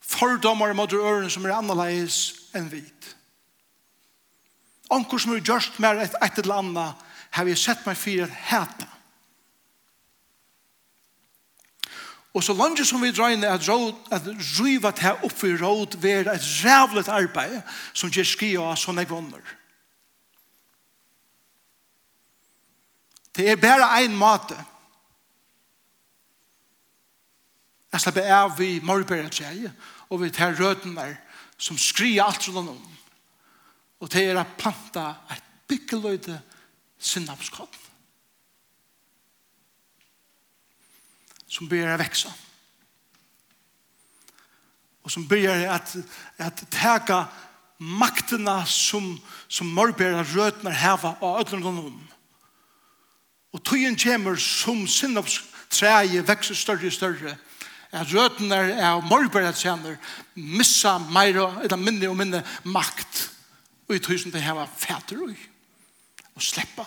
Fordommer 0.00 0.74
motor 0.76 0.98
øren 0.98 1.30
som 1.30 1.46
er 1.46 1.54
annerledes 1.56 2.18
enn 2.58 2.68
vit. 2.68 3.14
Onkur 4.92 5.22
som 5.22 5.32
er 5.32 5.46
gjørst 5.46 5.78
mer 5.80 6.02
et, 6.02 6.18
et 6.20 6.42
eller 6.42 6.58
annet 6.60 7.06
har 7.32 7.48
vi 7.48 7.56
sett 7.56 7.86
meg 7.86 7.96
fire 7.96 8.26
at 8.28 8.40
hæta. 8.50 8.91
Og 12.32 12.44
så 12.44 12.54
langt 12.56 12.80
som 12.88 13.02
vi 13.02 13.12
drar 13.12 13.34
inn 13.34 13.44
at, 13.44 13.68
råd, 13.68 13.92
at 14.12 14.28
riva 14.56 14.92
til 14.96 15.26
opp 15.26 15.42
i 15.44 15.52
råd 15.60 15.98
ved 16.00 16.30
et 16.32 16.46
rævlet 16.64 17.10
arbeid 17.12 17.58
som 17.92 18.12
gjør 18.12 18.28
skri 18.28 18.54
av 18.56 18.78
sånne 18.80 19.04
grunner. 19.08 19.42
Det 23.36 23.50
er 23.50 23.60
bare 23.60 23.88
en 24.04 24.16
måte. 24.16 24.56
Jeg 27.92 28.00
slipper 28.00 28.32
av 28.32 28.56
vi 28.56 28.78
morgberet 28.84 29.36
seg 29.36 29.68
og 30.08 30.22
vi 30.24 30.32
tar 30.32 30.56
rødene 30.56 31.10
som 31.60 31.76
skri 31.80 32.16
alt 32.20 32.44
sånn 32.44 32.72
om. 32.72 32.80
Og 34.00 34.08
det 34.12 34.24
er 34.30 34.40
å 34.40 34.48
planta 34.56 35.10
et 35.32 35.44
byggeløyde 35.68 36.40
sinnapskott 36.96 37.81
som 41.52 41.68
börjar 41.68 41.98
växa. 41.98 42.32
Och 45.02 45.12
som 45.12 45.26
börjar 45.26 45.68
att, 45.68 45.96
att 46.36 46.70
täga 46.70 47.26
makterna 47.78 48.66
som, 48.66 49.20
som 49.48 49.74
mörbära 49.74 50.22
rötnar 50.22 50.70
häva 50.70 51.16
av 51.20 51.40
ödlen 51.40 51.62
honom. 51.62 52.08
Och 53.50 53.64
tøyen 53.64 53.96
kommer 53.96 54.36
som 54.36 54.88
sinnopstræje 54.88 56.22
växer 56.22 56.54
större 56.54 56.86
och 56.86 56.92
större. 56.92 57.36
Att 57.90 58.08
røtene 58.08 58.88
av 58.88 59.04
morgbæra 59.04 59.52
tjänar 59.52 59.96
missa 60.34 60.98
meira, 60.98 61.60
eller 61.62 61.76
minne 61.76 62.08
och 62.08 62.16
minne 62.16 62.42
makt. 62.62 63.30
Och 63.88 63.94
i 63.94 63.98
tøyen 63.98 64.32
det 64.32 64.40
häva 64.40 64.66
fäter 64.66 65.22
och, 65.22 65.36
och 66.34 66.42
släppa. 66.42 66.86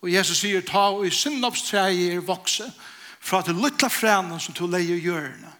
Och 0.00 0.10
Jesus 0.10 0.38
säger 0.38 0.60
ta 0.60 0.88
och 0.88 1.06
i 1.06 1.10
sinnopstræje 1.10 2.12
er 2.12 2.20
vokse, 2.20 2.72
fra 3.20 3.42
til 3.42 3.58
lytla 3.58 3.88
fræna 3.88 4.38
som 4.38 4.54
til 4.54 4.70
leier 4.70 5.00
hjørne. 5.00 5.54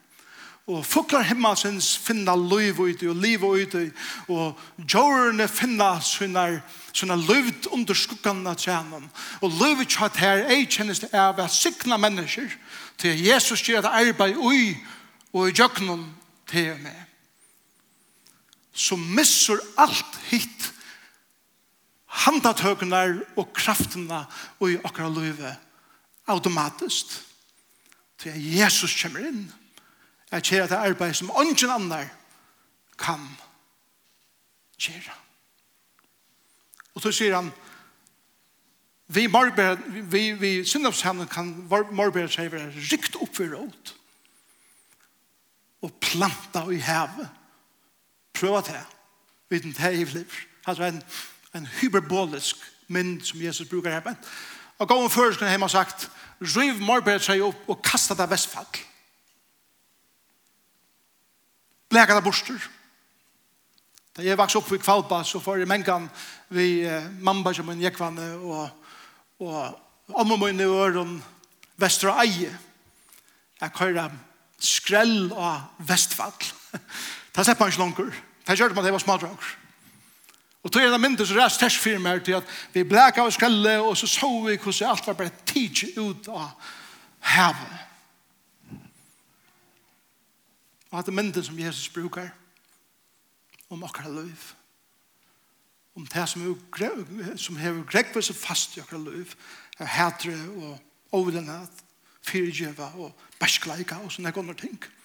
Og 0.69 0.85
fuklar 0.85 1.25
himmelsens 1.25 1.95
finna 1.97 2.35
liv 2.37 2.81
ute 2.81 3.09
og 3.09 3.17
liv 3.17 3.45
ute 3.45 3.87
og 4.29 4.59
djørene 4.77 5.47
finna 5.49 5.95
sånne 6.05 6.61
sånne 6.93 7.17
livt 7.23 7.71
under 7.73 7.97
skuggan 7.97 8.45
av 8.47 8.59
tjenen. 8.61 9.07
Og 9.41 9.55
livet 9.63 9.89
kjatt 9.89 10.19
her 10.21 10.45
ei 10.51 10.67
kjennes 10.69 11.01
det 11.01 11.13
av 11.17 11.41
at 11.41 11.55
sikna 11.55 11.97
mennesker 11.97 12.53
til 13.01 13.21
Jesus 13.25 13.63
gjør 13.65 13.87
det 13.87 13.95
arbeid 14.03 14.37
ui 14.37 14.75
og 15.33 15.49
i 15.49 15.55
djøknen 15.57 16.05
til 16.51 16.75
meg. 16.83 17.05
Så 18.73 18.97
missur 18.97 19.63
alt 19.81 20.19
hitt 20.29 20.69
handatøkene 22.27 23.23
og 23.39 23.49
kraftene 23.57 24.21
og 24.59 24.69
i 24.73 24.77
akkurat 24.85 25.17
livet 25.17 25.65
automatiskt 26.29 27.28
til 28.19 28.31
at 28.31 28.59
Jesus 28.61 29.03
kommer 29.03 29.27
inn. 29.29 29.47
Jeg 30.31 30.43
kjer 30.45 30.65
at 30.65 30.71
det 30.71 30.77
arbeid 30.77 31.15
som 31.15 31.31
ungen 31.31 31.71
andre 31.71 32.03
kan 32.99 33.23
kjera. 34.79 35.15
Og 36.95 37.03
så 37.03 37.13
sier 37.15 37.37
han, 37.37 37.51
vi, 39.09 39.27
marber, 39.27 39.79
vi, 40.11 40.33
vi 40.33 40.65
syndavshavnen 40.65 41.29
kan 41.31 41.55
marbera 41.71 42.29
seg 42.29 42.53
være 42.53 42.75
rikt 42.91 43.17
opp 43.17 43.39
ved 43.39 43.55
råd 43.55 43.95
og 45.87 45.95
planta 46.03 46.65
i 46.75 46.81
havet. 46.83 47.29
Prøva 48.35 48.61
det. 48.67 48.81
Viten 49.49 49.73
det 49.73 49.93
i 49.95 50.05
liv. 50.05 50.35
Altså 50.67 50.91
en, 50.91 51.03
en 51.55 51.67
hyperbolisk 51.81 52.57
mynd 52.89 53.21
som 53.25 53.43
Jesus 53.43 53.69
brukar 53.69 53.91
her, 53.91 54.15
Og 54.79 54.89
gå 54.89 54.97
om 54.97 55.11
før 55.11 55.33
skulle 55.35 55.51
han 55.51 55.63
ha 55.65 55.69
sagt, 55.69 56.09
riv 56.41 56.79
morberet 56.81 57.25
seg 57.25 57.43
opp 57.43 57.71
og 57.71 57.81
kasta 57.83 58.15
det 58.19 58.29
vestfall. 58.31 58.69
Blæka 61.89 62.15
det 62.15 62.25
borster. 62.25 62.69
Da 64.17 64.23
jeg 64.27 64.39
vaks 64.39 64.57
opp 64.59 64.71
i 64.75 64.81
Kvalpa, 64.83 65.23
så 65.25 65.41
får 65.41 65.63
jeg 65.63 65.71
mengan 65.71 66.09
vi 66.55 66.83
mamma 67.23 67.53
som 67.55 67.69
en 67.71 67.83
jekvanne 67.83 68.33
og, 68.39 68.71
og 69.41 70.15
omma 70.15 70.39
min 70.43 70.61
i 70.61 70.67
øren 70.67 71.19
vestra 71.79 72.17
eie. 72.25 72.51
Jeg 73.61 73.75
køyra 73.75 74.09
skrell 74.59 75.33
og 75.33 75.87
vestfall. 75.89 76.35
Det 77.35 77.45
slipper 77.45 77.65
man 77.65 77.73
ikke 77.73 77.83
langer. 77.83 78.15
Det 78.47 78.59
gjør 78.59 78.69
det 78.69 78.77
med 78.77 78.87
at 78.87 78.93
var 78.93 78.99
smadranker. 78.99 79.57
Og 80.69 80.73
tog 80.73 80.85
en 80.85 80.93
av 80.93 81.01
mynder 81.01 81.25
som 81.25 81.39
rast 81.41 81.63
ters 81.63 81.79
fyrir 81.81 82.01
meg 82.05 82.19
til 82.27 82.35
at 82.37 82.49
vi 82.75 82.83
blek 82.85 83.17
av 83.23 83.31
skrelle 83.33 83.79
og 83.81 83.95
så 83.97 84.05
så 84.05 84.29
vi 84.45 84.59
hvordan 84.61 84.91
alt 84.91 85.07
var 85.09 85.15
bare 85.17 85.33
tidsi 85.49 85.95
ut 85.97 86.29
av 86.29 86.51
havet. 87.25 87.79
Og 90.91 90.99
at 91.01 91.09
det 91.09 91.15
mynden 91.17 91.45
som 91.45 91.57
Jesus 91.57 91.89
brukar 91.89 92.29
om 93.71 93.85
akkurat 93.85 94.13
liv. 94.25 94.55
om 95.95 96.07
det 96.07 96.29
som, 96.29 96.43
er, 96.81 97.37
som 97.37 97.57
hever 97.57 97.83
grekvis 97.89 98.29
seg 98.29 98.37
fast 98.37 98.77
i 98.77 98.81
akkurat 98.81 99.09
liv 99.09 99.33
er 99.79 99.87
hætre 99.87 100.37
og 100.61 100.79
overlenhet, 101.13 101.81
fyrirgjeva 102.23 102.93
og 103.01 103.17
bæskleika 103.41 103.97
og 104.05 104.13
sånne 104.13 104.33
gode 104.33 104.55
ting. 104.55 104.77
Og 104.77 104.98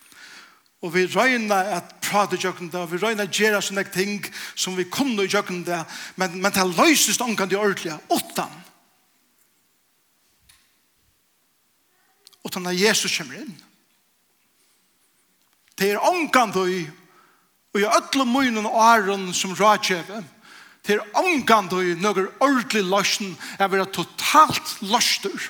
Og 0.83 0.91
vi 0.91 1.05
røyna 1.07 1.61
at 1.77 1.93
prate 2.03 2.35
jøkken 2.35 2.67
det, 2.71 2.81
og 2.81 2.91
vi 2.91 2.99
røyna 2.99 3.23
at 3.23 3.37
gjøre 3.37 3.61
sånne 3.63 3.85
ting 3.87 4.17
som 4.55 4.75
vi 4.75 4.83
kunne 4.91 5.23
jøkken 5.23 5.61
det, 5.63 5.79
men, 6.19 6.35
men 6.43 6.51
det 6.51 6.65
løses 6.75 7.21
omkant 7.23 7.53
det 7.53 7.59
ordentlige, 7.59 7.95
åttan. 8.11 8.51
Åttan 12.43 12.67
at 12.67 12.75
Jesus 12.75 13.15
kommer 13.15 13.39
inn. 13.39 13.53
Det 15.79 15.93
er 15.93 16.03
omkant 16.03 16.59
det, 16.59 16.89
og 17.73 17.79
i 17.79 17.87
ødle 17.87 18.25
munnen 18.27 18.67
og 18.67 18.75
æren 18.83 19.31
som 19.33 19.55
rådgjøver, 19.55 20.25
det 20.83 20.97
er 20.97 21.15
omkant 21.15 21.71
det, 21.71 21.95
noen 22.03 22.27
ordentlig 22.43 22.83
løsning, 22.83 23.37
er 23.55 23.71
vi 23.71 23.79
totalt 23.87 24.75
løster. 24.83 25.47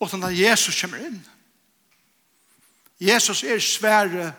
Åttan 0.00 0.24
at 0.24 0.38
Jesus 0.38 0.80
kommer 0.80 1.04
inn. 1.04 1.20
Åttan 1.20 1.39
Jesus 3.00 3.42
er 3.42 3.58
svære 3.58 4.32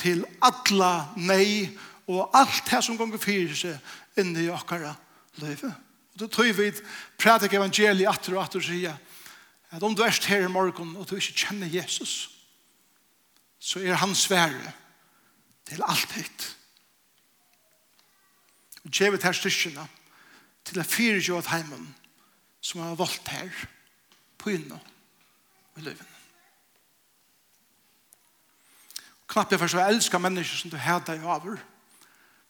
til 0.00 0.24
alla 0.42 1.10
nei 1.16 1.68
og 2.10 2.30
alt 2.34 2.64
det 2.66 2.82
som 2.84 2.98
gonger 2.98 3.20
fyrir 3.22 3.54
seg 3.54 4.18
inni 4.18 4.48
i 4.48 4.50
okkara 4.50 4.94
løyve. 5.42 5.70
Og 6.14 6.24
det 6.24 6.30
tøy 6.34 6.50
vi 6.56 6.72
prædik 7.20 7.54
evangeliet 7.54 8.10
atter 8.10 8.34
og 8.34 8.44
atter 8.44 8.64
sier 8.64 8.98
at 9.70 9.82
om 9.86 9.94
du 9.94 10.02
erst 10.02 10.26
her 10.26 10.48
i 10.48 10.50
morgen 10.50 10.96
og 10.96 11.06
du 11.06 11.14
ikke 11.16 11.46
kjenner 11.46 11.70
Jesus 11.70 12.30
så 13.60 13.82
er 13.84 13.94
han 13.94 14.14
svære 14.14 14.72
til 15.68 15.82
alt 15.84 16.12
hitt. 16.16 16.56
Og 18.84 18.90
djevet 18.90 19.22
her 19.22 19.36
styrkjene 19.36 19.84
til 20.64 20.80
å 20.80 20.86
fyre 20.88 21.20
jo 21.20 21.36
at 21.38 21.50
heimen 21.52 21.90
som 22.64 22.80
har 22.80 22.96
valgt 22.96 23.28
her 23.28 23.52
på 24.40 24.56
inno 24.56 24.80
i 25.76 25.84
løyven. 25.84 26.09
Knapplig 29.30 29.60
for 29.60 29.78
å 29.78 29.86
elske 29.86 30.18
mennesker 30.18 30.58
som 30.58 30.72
du 30.72 30.78
heter 30.80 31.18
i 31.20 31.26
over. 31.26 31.58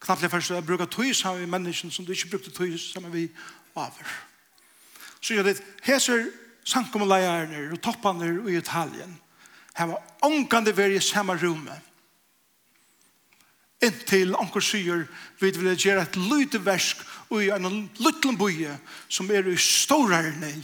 Knapplig 0.00 0.30
for 0.32 0.56
å 0.56 0.60
bruke 0.64 0.88
tøy 0.88 1.12
sammen 1.14 1.44
med 1.44 1.58
mennesker 1.58 1.92
som 1.92 2.06
du 2.08 2.14
ikke 2.14 2.34
brukte 2.36 2.54
tøy 2.56 2.78
sammen 2.80 3.12
med 3.12 3.42
over. 3.74 4.14
Så 5.20 5.36
gjør 5.36 5.50
det, 5.50 5.58
heser 5.84 6.30
sankomleierne 6.64 7.66
og 7.74 7.82
toppene 7.84 8.32
i 8.48 8.56
Italien 8.56 9.18
her 9.80 9.86
var 9.86 10.02
ångkande 10.20 10.72
veri 10.76 10.96
i 10.96 11.00
samme 11.00 11.36
rommet. 11.40 11.86
Inntil 13.80 14.34
anker 14.36 14.60
sier 14.60 15.06
vi 15.40 15.52
vil 15.56 15.72
gjøre 15.72 16.04
et 16.04 16.16
lite 16.20 16.60
versk 16.60 17.00
og 17.30 17.40
i 17.40 17.48
en 17.54 17.86
liten 18.02 18.36
boje 18.36 18.74
som 19.08 19.30
er 19.32 19.48
i 19.48 19.56
storere 19.56 20.34
nei. 20.36 20.58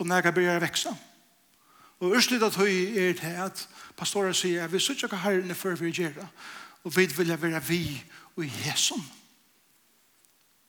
Og 0.00 0.08
når 0.08 0.26
jeg 0.26 0.34
begynner 0.34 0.58
å 0.58 0.64
vekse. 0.66 0.94
Og 2.00 2.14
ørslitt 2.16 2.42
at 2.42 2.56
høy 2.56 2.98
er 2.98 3.12
til 3.16 3.38
at 3.40 3.68
pastorer 3.96 4.32
sier 4.36 4.64
at 4.64 4.72
vi 4.72 4.80
sier 4.80 5.08
ikke 5.08 5.22
herrene 5.24 5.54
før 5.54 5.78
vi 5.80 5.90
gjør 5.90 6.12
det. 6.18 6.28
Og 6.84 6.96
vi 6.96 7.06
vil 7.06 7.42
være 7.42 7.62
vi 7.68 7.82
og 8.36 8.44
i 8.44 8.48
hesen. 8.48 9.02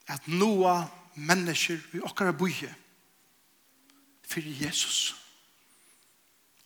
At 0.08 0.28
noe 0.28 0.88
mennesker 1.16 1.82
i 1.94 2.00
okkara 2.00 2.32
bøye 2.32 2.72
for 4.28 4.44
Jesus. 4.64 5.16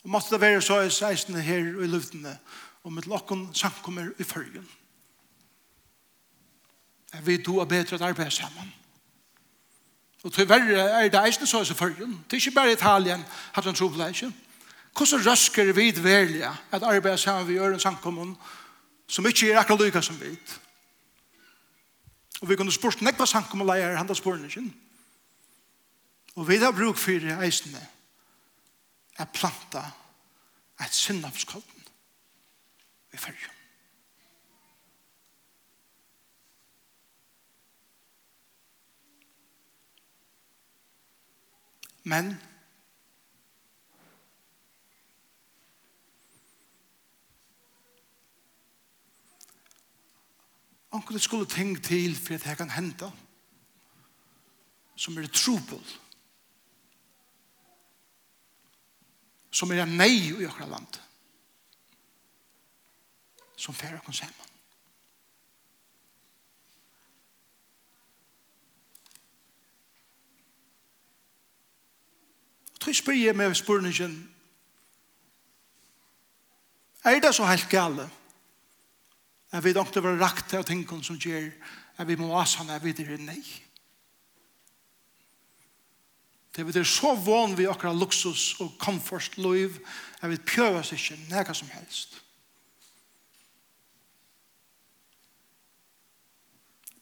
Og 0.04 0.10
måtte 0.10 0.34
det 0.34 0.42
være 0.42 0.62
så 0.62 0.82
i 0.82 0.90
seisene 0.90 1.42
her 1.42 1.76
og 1.78 1.84
i 1.84 1.90
luftene 1.90 2.38
og 2.84 2.94
med 2.94 3.04
lokken 3.10 3.50
samkommer 3.54 4.10
i 4.20 4.24
følgen. 4.24 4.70
Er 7.14 7.22
vi 7.22 7.38
to 7.44 7.60
er 7.60 7.66
bedre 7.66 7.96
at 7.96 8.02
arbeide 8.02 8.32
sammen. 8.32 8.74
Og 10.24 10.34
til 10.34 10.50
verre 10.50 10.90
er 10.90 11.10
det 11.10 11.28
eisen 11.28 11.48
så 11.48 11.62
i 11.62 11.74
følgen. 11.74 12.26
Det 12.30 12.34
er 12.38 12.48
ikke 12.48 12.56
bare 12.56 12.74
Italien, 12.74 13.26
hatt 13.54 13.66
en 13.66 13.76
ikke. 13.76 14.34
Hvordan 14.98 15.26
røsker 15.26 15.74
vi 15.74 16.04
velja 16.04 16.52
at 16.72 16.84
arbeid 16.84 17.18
sammen 17.18 17.48
vi 17.48 17.54
gjør 17.54 17.74
en 17.74 17.80
samkommun 17.80 18.36
som 19.08 19.28
ikke 19.28 19.52
er 19.52 19.60
akkurat 19.60 19.86
lykka 19.86 20.02
som 20.02 20.20
vi 20.20 20.38
Og 22.42 22.50
vi 22.50 22.56
kunne 22.56 22.72
spørst 22.72 23.02
nekva 23.02 23.26
samkommun 23.26 23.68
leier 23.68 23.98
handa 23.98 24.14
spørningen. 24.14 24.74
Og 26.36 26.48
vi 26.48 26.58
har 26.58 26.72
bruk 26.72 26.98
for 26.98 27.44
eisene 27.44 27.88
at 29.18 29.30
planta 29.30 29.84
et 30.82 30.94
synnavskolden 30.94 31.84
i 33.14 33.18
fyrjum. 33.18 33.58
Men 42.04 42.42
onkel 51.02 51.18
det 51.18 51.24
skulle 51.26 51.50
ting 51.50 51.74
til 51.84 52.16
for 52.16 52.38
at 52.38 52.46
det 52.46 52.58
kan 52.58 52.70
hente 52.70 53.10
som 54.96 55.18
er 55.18 55.28
trobel 55.34 55.82
som 59.52 59.72
er 59.72 59.84
en 59.84 59.98
nei 60.00 60.14
i 60.32 60.46
okra 60.48 60.66
land. 60.66 61.02
Som 63.60 63.76
fer 63.76 63.98
okra 63.98 64.14
saman. 64.16 64.48
Tøy 72.82 72.96
spyr 72.98 73.14
jeg 73.14 73.38
med 73.38 73.54
spurningen 73.54 74.16
Er 77.06 77.20
det 77.20 77.36
så 77.36 77.46
helt 77.46 77.70
gale? 77.70 78.10
at 79.52 79.64
vi 79.64 79.74
ikke 79.76 80.04
var 80.04 80.20
rakt 80.22 80.50
til 80.50 80.62
av 80.62 80.68
tingene 80.68 81.04
som 81.04 81.20
gjør 81.20 81.52
at 82.00 82.08
vi 82.08 82.16
må 82.20 82.32
asane 82.40 82.76
at 82.76 82.84
vi 82.84 82.94
er 83.04 83.20
nei. 83.20 83.42
Det 86.52 86.66
er 86.76 86.88
så 86.88 87.14
vann 87.16 87.56
vi 87.56 87.68
akkurat 87.68 87.96
luksus 87.96 88.60
og 88.60 88.76
komfort 88.80 89.38
liv 89.38 89.78
at 90.20 90.30
vi 90.30 90.38
prøver 90.38 90.82
oss 90.82 90.92
ikke 90.92 91.20
nega 91.30 91.54
som 91.56 91.70
helst. 91.72 92.20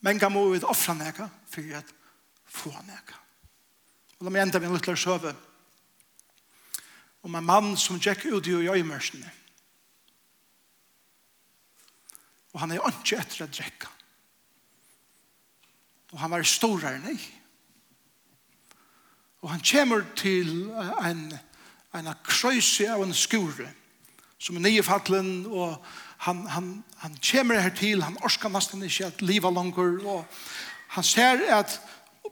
Men 0.02 0.20
kan 0.20 0.32
må 0.32 0.46
vi 0.54 0.62
offra 0.64 0.94
nega 0.96 1.28
for 1.50 1.76
at 1.76 1.90
få 2.46 2.72
nega. 2.86 3.18
Og 4.20 4.28
la 4.28 4.32
meg 4.34 4.46
enda 4.46 4.60
med 4.60 4.70
en 4.70 4.78
liten 4.78 4.98
søve 4.98 5.34
om 7.24 7.36
en 7.36 7.46
mann 7.46 7.76
som 7.78 8.00
gikk 8.00 8.30
ut 8.32 8.48
i 8.48 8.56
øyemørsene. 8.56 9.39
Og 12.54 12.62
han 12.64 12.74
er 12.74 12.86
ikke 12.90 13.20
etter 13.20 13.46
å 13.46 13.52
drekke. 13.52 13.92
Og 16.14 16.22
han 16.24 16.34
var 16.34 16.46
storere 16.48 16.98
enn 16.98 17.12
jeg. 17.12 17.22
Og 19.44 19.52
han 19.54 19.62
kommer 19.64 20.04
til 20.20 20.72
en, 21.06 21.28
en 21.96 22.10
krøyse 22.26 22.90
av 22.92 23.06
en 23.06 23.16
skure 23.16 23.70
som 24.40 24.56
er 24.56 24.64
nye 24.64 24.84
fattelen, 24.84 25.44
og 25.52 25.76
han, 26.24 26.46
han, 26.48 26.68
han 27.04 27.16
kommer 27.24 27.60
her 27.60 27.74
til, 27.76 28.04
han 28.04 28.18
orsker 28.24 28.52
nesten 28.52 28.84
ikke 28.88 29.10
at 29.12 29.24
livet 29.24 29.56
langer, 29.56 29.98
og 30.08 30.26
han 30.96 31.04
ser 31.04 31.44
at 31.56 31.76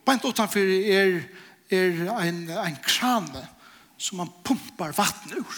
bænt 0.07 0.25
utenfor 0.27 0.71
er, 0.87 1.17
er 1.71 1.99
en, 2.23 2.45
en 2.51 2.77
krane 2.83 3.43
som 3.99 4.23
han 4.23 4.31
pumpar 4.47 4.95
vatten 4.95 5.35
ur 5.41 5.57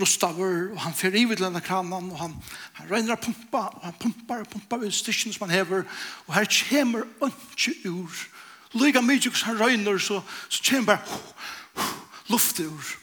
rustaver 0.00 0.72
og 0.72 0.80
han 0.82 0.94
fer 0.96 1.14
ivet 1.14 1.38
denne 1.38 1.62
kranen, 1.62 2.10
og 2.10 2.18
han, 2.18 2.34
han 2.78 2.90
regner 2.90 3.20
pumpa, 3.20 3.68
og 3.76 3.84
han 3.86 3.98
pumpar 4.00 4.42
og 4.42 4.50
pumpar 4.50 4.82
ut 4.82 4.94
stikken 4.94 5.32
som 5.32 5.46
han 5.46 5.56
hever, 5.58 5.84
og 6.26 6.34
her 6.34 6.48
kommer 6.70 7.06
ønske 7.22 7.76
ur. 7.90 8.24
Lika 8.74 9.00
mye 9.00 9.22
som 9.22 9.52
han 9.52 9.60
røyner 9.60 9.98
så, 9.98 10.20
så 10.48 10.62
kommer 10.70 10.96
bare 10.96 11.88
luft 12.32 12.60
ur. 12.60 12.94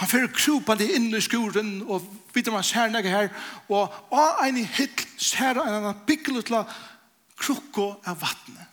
Han 0.00 0.08
fer 0.08 0.28
krupa 0.32 0.74
det 0.76 0.90
inn 0.96 1.12
i 1.14 1.20
skuren, 1.20 1.82
og 1.84 2.04
videre 2.34 2.56
man 2.56 2.64
ser 2.66 2.92
nægge 2.92 3.12
her, 3.12 3.32
og 3.68 3.92
av 4.12 4.44
en 4.46 4.60
hitt 4.64 5.06
ser 5.20 5.60
han 5.60 5.84
en 5.84 6.04
byggelutla 6.06 6.64
krukko 7.40 7.94
av 8.08 8.20
vattnet. 8.20 8.71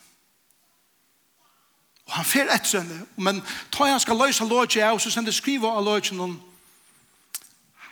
Og 2.10 2.16
han 2.18 2.26
fer 2.26 2.50
etter 2.50 2.80
henne. 2.82 3.04
Men 3.16 3.38
ta 3.70 3.86
han 3.86 4.02
skal 4.02 4.18
løse 4.18 4.44
lodje 4.44 4.82
av, 4.82 4.98
så 4.98 5.12
sender 5.14 5.34
skriva 5.34 5.70
av 5.78 5.86
lodje 5.86 6.16
noen. 6.18 6.34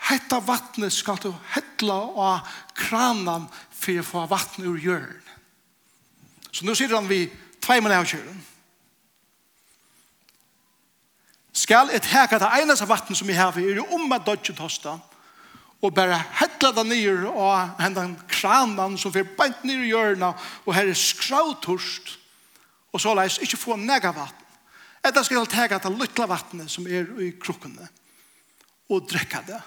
Hetta 0.08 0.40
vattnet 0.42 0.94
skal 0.94 1.20
du 1.22 1.30
hettla 1.54 1.96
av 2.18 2.48
kranen 2.74 3.46
for 3.70 4.00
å 4.00 4.06
få 4.06 4.24
vattnet 4.30 4.66
ur 4.66 4.78
hjørn. 4.82 5.22
Så 6.50 6.66
nå 6.66 6.74
sitter 6.74 6.96
han 6.98 7.10
vi 7.10 7.28
tveimen 7.62 7.94
av 7.94 8.08
kjøren. 8.08 8.40
Skal 11.54 11.92
et 11.94 12.06
heka 12.10 12.40
det 12.40 12.50
eneste 12.62 12.88
vattnet 12.88 13.18
som 13.18 13.28
vi 13.28 13.38
har, 13.38 13.54
er 13.54 13.82
om 13.94 14.10
at 14.14 14.26
dodje 14.26 14.54
tosta, 14.56 14.96
og 15.78 15.94
bare 15.94 16.18
hetla 16.40 16.72
det 16.74 16.86
nyer 16.88 17.28
av 17.30 17.78
hendan 17.78 18.16
kranen 18.30 18.96
som 18.98 19.14
fer 19.14 19.26
beint 19.38 19.62
nyer 19.66 19.84
i 19.84 19.92
hjørna, 19.92 20.32
og 20.66 20.74
her 20.74 20.90
er 20.90 20.98
skrauttorst, 20.98 22.16
og 22.98 23.02
så 23.02 23.14
leis 23.14 23.38
ikke 23.38 23.60
få 23.60 23.76
nega 23.78 24.10
vatten. 24.10 24.46
Etter 25.06 25.22
skal 25.22 25.38
jeg 25.38 25.50
tega 25.52 25.78
det 25.78 25.94
lytla 25.94 26.26
vattnet 26.26 26.70
som 26.72 26.86
er 26.90 27.06
i 27.22 27.30
krukkene 27.38 27.86
og 28.90 29.04
drekka 29.06 29.44
det, 29.46 29.58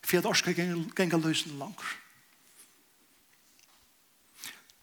for 0.00 0.16
jeg 0.16 0.28
orsker 0.30 0.56
genga 0.96 1.18
løsene 1.20 1.58
langer. 1.60 1.90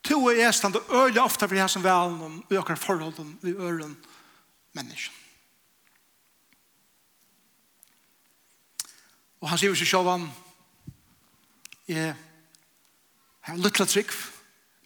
To 0.05 0.19
er 0.29 0.43
jeg 0.43 0.53
stand 0.53 0.77
og 0.77 0.91
øyla 0.93 1.23
ofta 1.23 1.47
for 1.47 1.57
jeg 1.57 1.71
som 1.73 1.83
velen 1.83 2.21
om 2.21 2.35
øker 2.53 2.77
forholden 2.77 3.39
vi 3.41 3.55
øren 3.55 3.95
mennesken. 4.77 5.15
Og 9.41 9.49
han 9.49 9.61
sier 9.61 9.73
seg 9.77 9.89
selv 9.89 10.11
han, 10.11 10.29
jeg 11.89 12.13
har 13.45 13.57
lytla 13.57 13.85
trygg, 13.89 14.13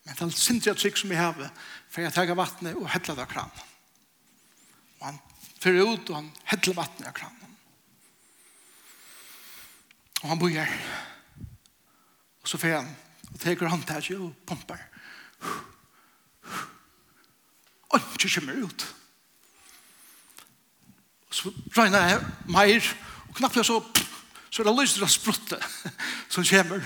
men 0.05 0.15
det 0.15 0.25
er 0.25 0.39
sindra 0.39 0.73
trygg 0.75 0.97
som 0.99 1.11
jeg 1.11 1.19
har, 1.19 1.51
for 1.99 2.05
jeg 2.07 2.15
tar 2.15 2.37
vattnet 2.39 2.77
og 2.79 2.87
hettler 2.87 3.17
det 3.17 3.23
av 3.25 3.31
kranen. 3.33 3.63
Og 4.99 5.05
han 5.09 5.17
fyrer 5.59 5.89
ut 5.91 6.11
og 6.13 6.15
han 6.15 6.29
hettler 6.47 6.77
vattnet 6.77 7.09
av 7.09 7.15
kranen. 7.17 7.57
Og 10.21 10.29
han 10.31 10.39
bor 10.39 10.53
her. 10.53 10.71
Og 12.39 12.47
så 12.47 12.59
fyrer 12.61 12.79
han 12.79 12.93
og 13.33 13.41
teker 13.41 13.67
håndtaget 13.67 14.15
og 14.15 14.31
pumper. 14.47 14.79
Og 17.89 17.99
han 17.99 18.07
kommer 18.23 18.63
ut. 18.63 18.87
Og 21.27 21.35
så 21.35 21.51
regner 21.75 22.07
jeg 22.13 22.23
mer 22.47 22.91
og 23.27 23.35
knappt 23.41 23.59
så 23.65 23.81
så 24.49 24.63
er 24.63 24.65
det 24.65 24.79
lyst 24.79 24.95
til 24.97 25.03
å 25.05 25.11
sprutte 25.11 25.59
som 26.33 26.47
kommer. 26.47 26.79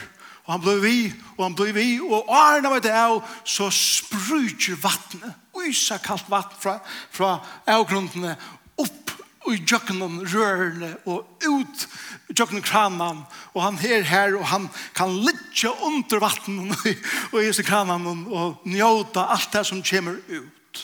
Og 0.44 0.52
han 0.52 0.64
ble 0.64 0.74
vi, 0.84 0.98
og 1.38 1.46
han 1.46 1.56
ble 1.56 1.72
vi, 1.76 1.88
og 2.04 2.28
årene 2.28 2.72
var 2.74 2.82
det 2.84 2.91
av, 2.91 3.22
så 3.48 3.70
sprutjer 3.72 4.76
vattnet, 4.84 5.39
uysa 5.56 6.00
kalt 6.04 6.28
vatten 6.32 6.60
fra, 6.60 6.74
fra 7.14 7.38
avgrundene, 7.72 8.36
opp 8.84 9.14
i 9.48 9.56
jøkkenen 9.60 10.20
rørene, 10.28 10.89
og 11.08 11.24
ut 11.46 11.86
i 12.28 12.36
jøkkenen 12.36 12.66
kranen, 12.66 13.24
og 13.54 13.64
han 13.64 13.80
her 13.80 14.04
her, 14.08 14.36
og 14.36 14.44
han 14.52 14.68
kan 14.98 15.16
litja 15.24 15.72
under 15.88 16.20
vattnet, 16.24 16.76
og 17.32 17.39
i 17.39 17.48
disse 17.48 17.64
kranen, 17.68 18.28
og 18.28 18.68
njóta 18.68 19.30
alt 19.32 19.52
det 19.56 19.64
som 19.70 19.84
kommer 19.86 20.20
ut. 20.28 20.84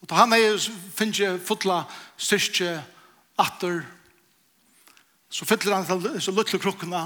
Og 0.00 0.08
da 0.08 0.22
han 0.22 0.32
er, 0.32 0.56
finnes 0.96 1.20
jeg 1.20 1.44
fotla 1.44 1.82
styrke, 2.16 2.78
atter, 3.40 3.82
Så 5.30 5.46
fyller 5.46 5.76
han 5.76 5.86
til 5.86 6.22
så 6.22 6.34
luttelig 6.34 6.60
krukkene, 6.62 7.02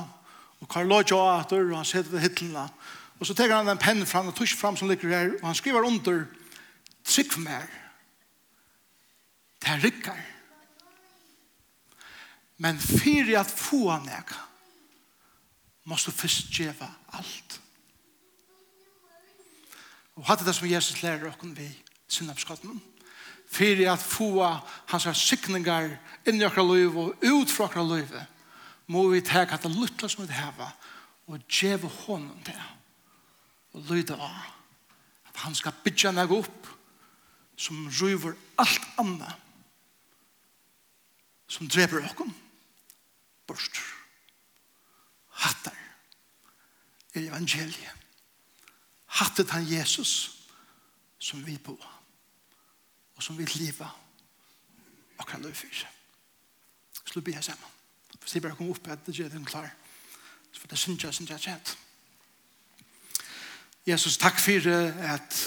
og 0.61 0.68
Karl 0.70 0.89
Lloyd 0.89 1.11
jo 1.12 1.20
atter, 1.29 1.64
og 1.70 1.77
han 1.77 1.89
setter 1.89 2.14
til 2.14 2.25
hittlene. 2.25 2.68
Og 3.20 3.29
så 3.29 3.35
teker 3.37 3.59
han 3.59 3.68
en 3.68 3.81
penn 3.81 4.07
fram, 4.09 4.31
og 4.31 4.37
tusj 4.37 4.57
fram 4.57 4.77
som 4.77 4.89
ligger 4.89 5.12
her, 5.12 5.35
og 5.41 5.47
han 5.51 5.59
skriver 5.59 5.85
under, 5.85 6.25
trykk 7.05 7.37
mer. 7.45 7.68
Det 9.61 9.72
er 9.72 9.85
rikker. 9.85 10.22
Men 12.57 12.81
fyrir 12.81 13.39
at 13.41 13.51
få 13.51 13.91
han 13.91 14.09
eka, 14.09 14.41
måst 15.85 16.09
du 16.09 16.14
fyrst 16.16 16.53
djeva 16.55 16.89
alt. 17.12 17.61
Og 20.16 20.25
hatt 20.29 20.45
det 20.47 20.55
som 20.55 20.68
Jesus 20.70 21.03
lærer 21.03 21.29
okken 21.29 21.53
vi, 21.57 21.66
synnapskottene 22.09 22.81
for 23.55 23.84
at 23.92 24.02
få 24.02 24.30
hans 24.90 25.20
sikninger 25.22 25.92
inn 26.26 26.40
i 26.40 26.46
okra 26.46 26.64
liv 26.66 26.96
og 26.98 27.22
ut 27.22 27.52
fra 27.52 27.68
okra 27.68 27.84
liv 27.86 28.11
må 28.90 29.07
vi 29.12 29.22
ta 29.24 29.44
at 29.46 29.62
det 29.62 29.72
lytter 29.72 30.11
som 30.11 30.26
vi 30.26 30.34
har 30.34 30.74
og 31.26 31.40
gjøre 31.48 31.90
hånden 32.05 32.42
til 32.44 32.64
og 33.74 33.86
lyde 33.90 34.18
av 34.18 34.50
at 35.30 35.40
han 35.46 35.55
skal 35.55 35.74
bygge 35.84 36.12
meg 36.14 36.34
opp 36.34 36.68
som 37.57 37.86
ryver 38.00 38.34
alt 38.61 38.90
anna 39.00 39.30
som 41.48 41.70
dreper 41.70 42.02
okkom 42.11 42.32
bort 43.46 43.82
hattar 45.44 45.76
evangeliet. 47.14 47.92
Hattet 49.07 49.50
han 49.50 49.66
Jesus 49.70 50.30
som 51.18 51.46
vi 51.46 51.59
på 51.59 51.76
og 53.17 53.23
som 53.23 53.39
vil 53.39 53.51
leva 53.55 53.89
og 55.19 55.27
kan 55.27 55.43
løy 55.43 55.53
fyr. 55.53 55.87
Slå 57.05 57.21
be 57.23 57.35
her 57.35 57.41
sammen. 57.41 57.71
Hvis 58.21 58.35
jeg 58.35 58.43
bare 58.43 58.57
kommer 58.57 58.73
opp 58.73 58.89
at 58.89 59.07
det, 59.07 59.15
gjør 59.15 59.29
den 59.29 59.45
klar. 59.45 59.71
Så 60.53 60.61
får 60.61 60.69
det 60.69 60.79
synes 60.79 61.05
jeg, 61.05 61.15
synes 61.15 61.31
jeg 61.31 61.41
kjent. 61.41 61.79
Jesus, 63.87 64.17
takk 64.19 64.39
for 64.41 64.71
at 65.12 65.41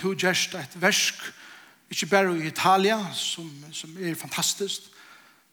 du 0.00 0.14
gjørst 0.14 0.54
et 0.54 0.80
versk, 0.80 1.14
ikke 1.90 2.06
bare 2.06 2.38
i 2.38 2.46
Italia, 2.46 3.14
som, 3.14 3.64
som 3.72 3.96
er 4.00 4.14
fantastisk, 4.14 4.80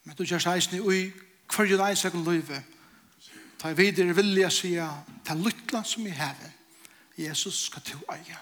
men 0.03 0.15
du 0.15 0.23
gjørst 0.23 0.47
eisen 0.47 0.79
i 0.79 1.11
hver 1.49 1.65
jo 1.65 1.77
deg 1.77 1.97
søkken 1.97 2.23
løyve. 2.23 2.63
Ta 3.59 3.73
videre 3.75 4.15
vilja 4.15 4.49
sier, 4.49 5.03
ta 5.25 5.35
lytla 5.35 5.83
som 5.83 6.07
i 6.07 6.15
heven. 6.15 6.53
Jesus 7.17 7.65
skal 7.65 7.83
du 7.83 7.97
eie. 8.13 8.37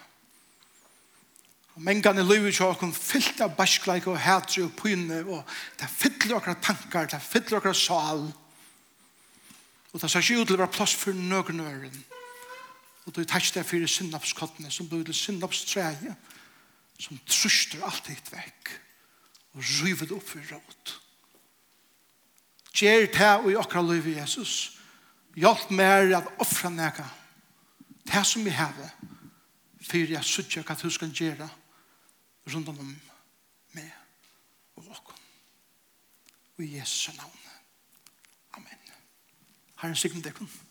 Og 1.78 1.84
mengene 1.86 2.24
lever 2.26 2.50
ikke 2.50 2.66
åkken 2.66 2.90
fyllt 2.90 3.38
av 3.44 3.52
bæskleik 3.54 4.08
og 4.10 4.16
hætre 4.18 4.64
og 4.66 4.72
pyne, 4.80 5.20
og 5.30 5.44
det 5.78 5.86
fyller 5.86 6.40
åkra 6.40 6.56
tankar, 6.58 7.06
det 7.06 7.20
fyller 7.22 7.60
åkra 7.60 7.70
sal. 7.70 8.24
Og 9.92 10.00
det 10.02 10.10
ser 10.10 10.24
ikke 10.24 10.40
ut 10.40 10.50
til 10.50 10.58
å 10.58 10.62
være 10.64 10.74
plass 10.74 10.94
for 10.98 11.14
nøkken 11.14 11.62
øren. 11.62 12.00
Og 13.06 13.14
du 13.14 13.22
tar 13.22 13.46
det 13.54 13.62
for 13.62 13.86
syndapskottene 13.86 14.72
som 14.74 14.88
blir 14.90 15.04
til 15.06 15.14
syndapstreie, 15.14 16.16
som 16.98 17.20
truster 17.30 17.86
alt 17.86 18.10
ditt 18.10 18.32
vekk, 18.34 18.72
og 19.54 19.62
ryver 19.62 20.10
det 20.10 20.18
opp 20.18 20.26
for 20.34 20.50
råd. 20.50 20.96
Gjer 22.74 23.06
det 23.06 23.30
og 23.36 23.48
i 23.52 23.56
åkra 23.62 23.86
liv 23.86 24.10
i 24.10 24.18
Jesus. 24.18 24.80
Hjelp 25.38 25.70
meg 25.70 26.10
at 26.18 26.34
offra 26.42 26.74
nega. 26.74 27.06
Det 28.02 28.26
som 28.26 28.42
vi 28.42 28.50
hever, 28.50 28.92
for 29.78 30.14
jeg 30.18 30.26
sutja 30.26 30.66
hva 30.66 30.74
du 30.74 30.90
skal 30.90 31.14
gjøre, 31.14 31.46
rundt 32.54 32.68
om 32.68 33.00
meg 33.76 33.92
og 34.76 34.86
dere. 34.86 35.14
Og 36.56 36.64
i 36.64 36.76
Jesu 36.76 37.12
navn. 37.16 37.44
Amen. 38.58 38.88
Herren 39.78 39.96
sikker 39.96 40.22
dere. 40.22 40.34
deg 40.38 40.67